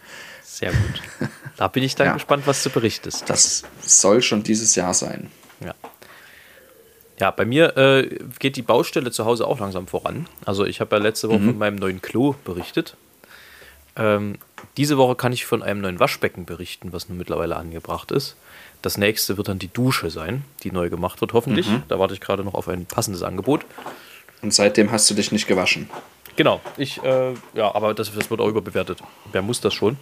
[0.43, 1.29] Sehr gut.
[1.57, 2.13] Da bin ich dann ja.
[2.13, 3.29] gespannt, was du berichtest.
[3.29, 5.29] Das soll schon dieses Jahr sein.
[5.59, 5.73] Ja.
[7.19, 10.27] Ja, bei mir äh, geht die Baustelle zu Hause auch langsam voran.
[10.45, 11.49] Also ich habe ja letzte Woche mhm.
[11.49, 12.95] von meinem neuen Klo berichtet.
[13.95, 14.37] Ähm,
[14.77, 18.35] diese Woche kann ich von einem neuen Waschbecken berichten, was nun mittlerweile angebracht ist.
[18.83, 21.67] Das nächste wird dann die Dusche sein, die neu gemacht wird, hoffentlich.
[21.67, 21.81] Mhm.
[21.87, 23.65] Da warte ich gerade noch auf ein passendes Angebot.
[24.41, 25.89] Und seitdem hast du dich nicht gewaschen.
[26.35, 28.99] Genau, ich, äh, ja, aber das, das wird auch überbewertet.
[29.31, 29.97] Wer muss das schon?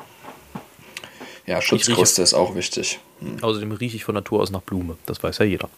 [1.45, 2.99] Ja, Schutzkruste ist auch wichtig.
[3.21, 3.41] Mhm.
[3.41, 4.97] Außerdem rieche ich von Natur aus nach Blume.
[5.05, 5.69] Das weiß ja jeder.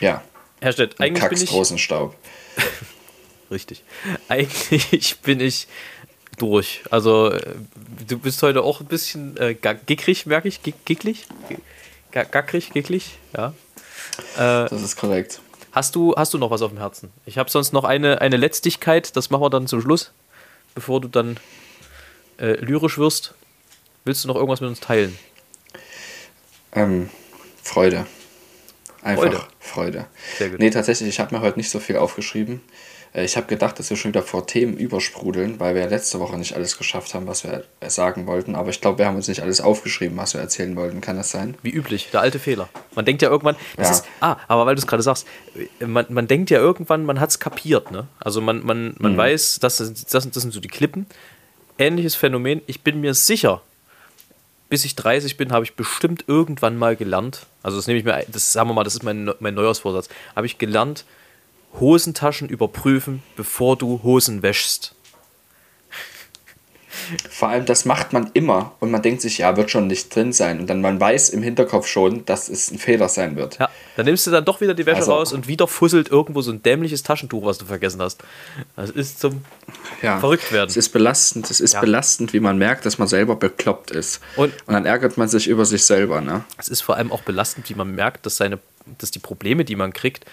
[0.00, 0.22] Ja.
[0.60, 1.52] Herr Stett, eigentlich bin ich.
[1.52, 2.14] Rosenstaub.
[3.50, 3.82] Richtig.
[4.28, 5.68] Eigentlich bin ich
[6.36, 6.82] durch.
[6.90, 7.34] Also,
[8.06, 10.60] du bist heute auch ein bisschen äh, gickrig, merke ich.
[10.62, 11.26] Gicklig?
[12.10, 13.54] Gackrig, gicklig, ja.
[14.36, 15.40] Äh, das ist korrekt.
[15.78, 17.12] Hast du, hast du noch was auf dem Herzen?
[17.24, 20.10] Ich habe sonst noch eine, eine Letztigkeit, das machen wir dann zum Schluss,
[20.74, 21.38] bevor du dann
[22.40, 23.34] äh, lyrisch wirst.
[24.04, 25.16] Willst du noch irgendwas mit uns teilen?
[26.72, 27.10] Ähm,
[27.62, 28.08] Freude.
[29.02, 29.44] Einfach Freude.
[29.60, 30.06] Freude.
[30.36, 30.58] Sehr gut.
[30.58, 32.60] Nee, tatsächlich, ich habe mir heute nicht so viel aufgeschrieben.
[33.12, 36.20] Äh, ich habe gedacht, dass wir schon wieder vor Themen übersprudeln, weil wir ja letzte
[36.20, 38.54] Woche nicht alles geschafft haben, was wir sagen wollten.
[38.54, 41.00] Aber ich glaube, wir haben uns nicht alles aufgeschrieben, was wir erzählen wollten.
[41.00, 41.56] Kann das sein?
[41.62, 42.68] Wie üblich, der alte Fehler.
[42.94, 43.94] Man denkt ja irgendwann, das ja.
[43.94, 45.26] ist, ah, aber weil du es gerade sagst,
[45.80, 47.90] man, man denkt ja irgendwann, man hat es kapiert.
[47.90, 48.06] Ne?
[48.20, 49.16] Also man, man, man mhm.
[49.16, 51.06] weiß, das, das, das sind so die Klippen.
[51.78, 52.62] ähnliches Phänomen.
[52.66, 53.62] Ich bin mir sicher,
[54.68, 58.24] bis ich 30 bin, habe ich bestimmt irgendwann mal gelernt, also das nehme ich mir,
[58.28, 61.04] das sagen wir mal, das ist mein, mein Neujahrsvorsatz, habe ich gelernt,
[61.78, 64.94] Hosentaschen überprüfen, bevor du Hosen wäschst.
[67.30, 70.32] Vor allem, das macht man immer und man denkt sich, ja, wird schon nicht drin
[70.32, 70.58] sein.
[70.60, 73.58] Und dann man weiß im Hinterkopf schon, dass es ein Fehler sein wird.
[73.58, 76.42] Ja, dann nimmst du dann doch wieder die Wäsche Also- raus und wieder fusselt irgendwo
[76.42, 78.22] so ein dämliches Taschentuch, was du vergessen hast.
[78.76, 79.42] Das ist zum
[80.02, 80.18] Ja.
[80.18, 80.68] verrückt werden.
[80.68, 81.80] Es ist belastend, es ist Ja.
[81.80, 84.20] belastend, wie man merkt, dass man selber bekloppt ist.
[84.36, 86.44] Und- und dann ärgert man sich über sich selber, ne?
[86.58, 88.58] Es ist vor allem auch belastend, wie man merkt, dass, seine,
[88.98, 90.24] dass die Probleme, die man kriegt,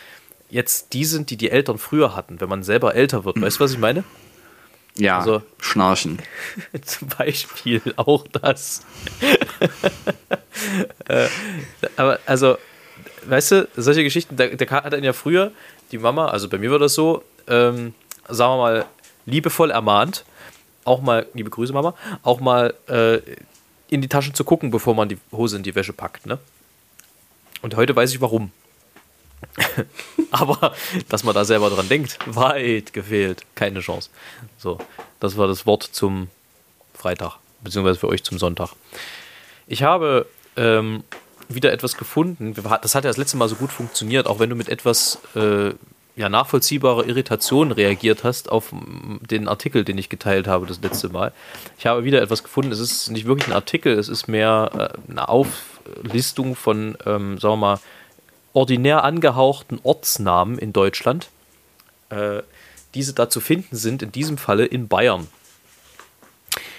[0.50, 3.42] jetzt die sind, die die Eltern früher hatten, wenn man selber älter wird.
[3.42, 4.04] Weißt du, was ich meine?
[4.98, 6.20] Ja, Also- schnarchen.
[6.84, 8.82] Zum Beispiel auch das.
[11.08, 11.28] äh,
[11.98, 12.58] aber also,
[13.26, 15.52] weißt du, solche Geschichten, da, da hat dann ja früher
[15.92, 17.94] die Mama, also bei mir war das so, ähm,
[18.30, 18.86] sagen wir mal,
[19.26, 20.26] liebevoll ermahnt,
[20.84, 23.20] auch mal, liebe Grüße Mama, auch mal äh,
[23.90, 26.26] in die Taschen zu gucken, bevor man die Hose in die Wäsche packt.
[26.26, 26.38] Ne?
[27.62, 28.52] Und heute weiß ich warum.
[30.32, 30.74] Aber
[31.10, 33.44] dass man da selber dran denkt, weit gefehlt.
[33.56, 34.10] Keine Chance.
[34.58, 34.80] So,
[35.20, 36.30] das war das Wort zum
[36.94, 38.72] Freitag, beziehungsweise für euch zum Sonntag.
[39.68, 40.28] Ich habe
[40.58, 41.04] ähm,
[41.50, 42.56] wieder etwas gefunden.
[42.82, 45.74] Das hat ja das letzte Mal so gut funktioniert, auch wenn du mit etwas äh,
[46.16, 48.72] ja, nachvollziehbarer Irritation reagiert hast auf
[49.30, 51.34] den Artikel, den ich geteilt habe das letzte Mal.
[51.78, 52.72] Ich habe wieder etwas gefunden.
[52.72, 57.54] Es ist nicht wirklich ein Artikel, es ist mehr äh, eine Auflistung von, ähm, sagen
[57.54, 57.80] wir mal,
[58.56, 61.30] ordinär angehauchten Ortsnamen in Deutschland.
[62.10, 62.42] Äh,
[62.96, 65.28] diese da zu finden sind, in diesem Falle in Bayern.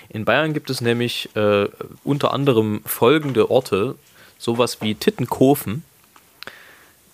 [0.08, 1.68] In Bayern gibt es nämlich äh,
[2.02, 3.96] unter anderem folgende Orte,
[4.38, 5.84] sowas wie Tittenkofen,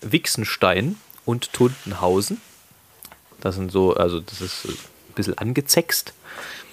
[0.01, 0.95] Wixenstein
[1.25, 2.39] und Tuntenhausen.
[3.41, 6.13] Das sind so, also das ist ein bisschen angezext.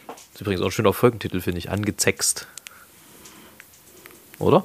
[0.06, 2.46] Das ist übrigens auch ein schöner Folgentitel, finde ich, angezext.
[4.38, 4.64] Oder?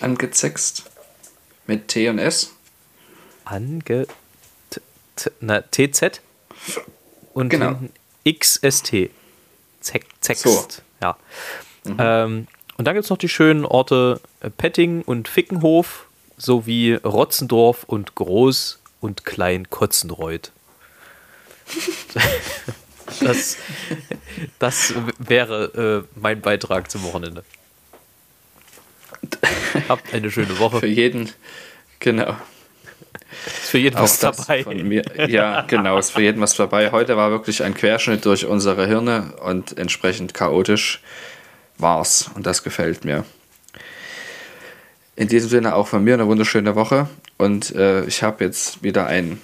[0.00, 0.84] Angezext.
[1.68, 2.52] Mit T und S.
[3.44, 4.06] Ange.
[4.70, 4.80] t-
[5.16, 6.20] t- Na, TZ
[7.34, 7.78] und Genau.
[8.28, 9.10] XST.
[9.80, 10.42] Zeck, Zext.
[10.42, 10.66] So.
[11.00, 11.16] Ja.
[11.86, 12.48] Ähm,
[12.78, 16.06] und dann gibt es noch die schönen Orte äh, Petting und Fickenhof
[16.36, 20.52] sowie Rotzendorf und Groß- und Klein-Kotzenreuth.
[23.20, 23.56] das,
[24.58, 27.44] das wäre äh, mein Beitrag zum Wochenende.
[29.88, 30.80] Habt eine schöne Woche.
[30.80, 31.30] Für jeden,
[31.98, 32.36] genau.
[33.46, 34.64] Ist für jeden Auch was dabei.
[34.64, 35.02] Mir.
[35.28, 36.90] Ja, genau, ist für jeden was dabei.
[36.92, 41.02] Heute war wirklich ein Querschnitt durch unsere Hirne und entsprechend chaotisch
[41.76, 42.30] war's.
[42.34, 43.24] Und das gefällt mir.
[45.16, 47.08] In diesem Sinne auch von mir eine wunderschöne Woche.
[47.36, 49.38] Und äh, ich habe jetzt wieder eine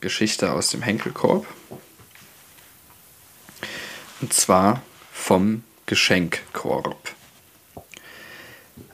[0.00, 1.46] Geschichte aus dem Henkelkorb.
[4.20, 4.82] Und zwar
[5.12, 7.07] vom Geschenkkorb.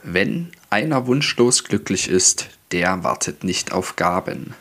[0.06, 4.52] Wenn einer wunschlos glücklich ist, der wartet nicht auf Gaben.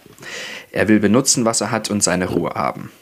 [0.72, 2.94] Er will benutzen, was er hat und seine Ruhe haben.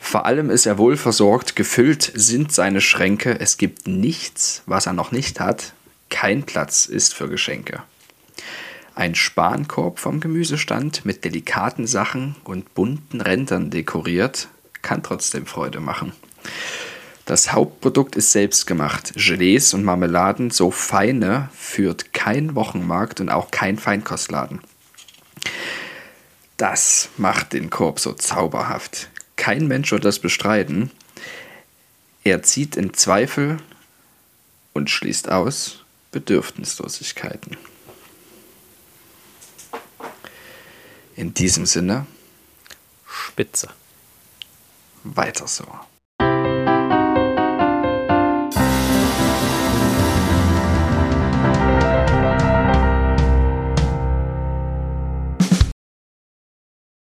[0.00, 4.94] Vor allem ist er wohl versorgt, gefüllt sind seine Schränke, es gibt nichts, was er
[4.94, 5.74] noch nicht hat,
[6.08, 7.82] kein Platz ist für Geschenke.
[8.94, 14.48] Ein Spankorb vom Gemüsestand mit delikaten Sachen und bunten Rändern dekoriert,
[14.80, 16.14] kann trotzdem Freude machen.
[17.30, 19.12] Das Hauptprodukt ist selbstgemacht.
[19.14, 24.60] Gelees und Marmeladen, so feine, führt kein Wochenmarkt und auch kein Feinkostladen.
[26.56, 29.10] Das macht den Korb so zauberhaft.
[29.36, 30.90] Kein Mensch wird das bestreiten.
[32.24, 33.58] Er zieht in Zweifel
[34.72, 37.56] und schließt aus Bedürfnislosigkeiten.
[41.14, 42.06] In diesem Sinne,
[43.06, 43.68] Spitze.
[45.04, 45.68] weiter so.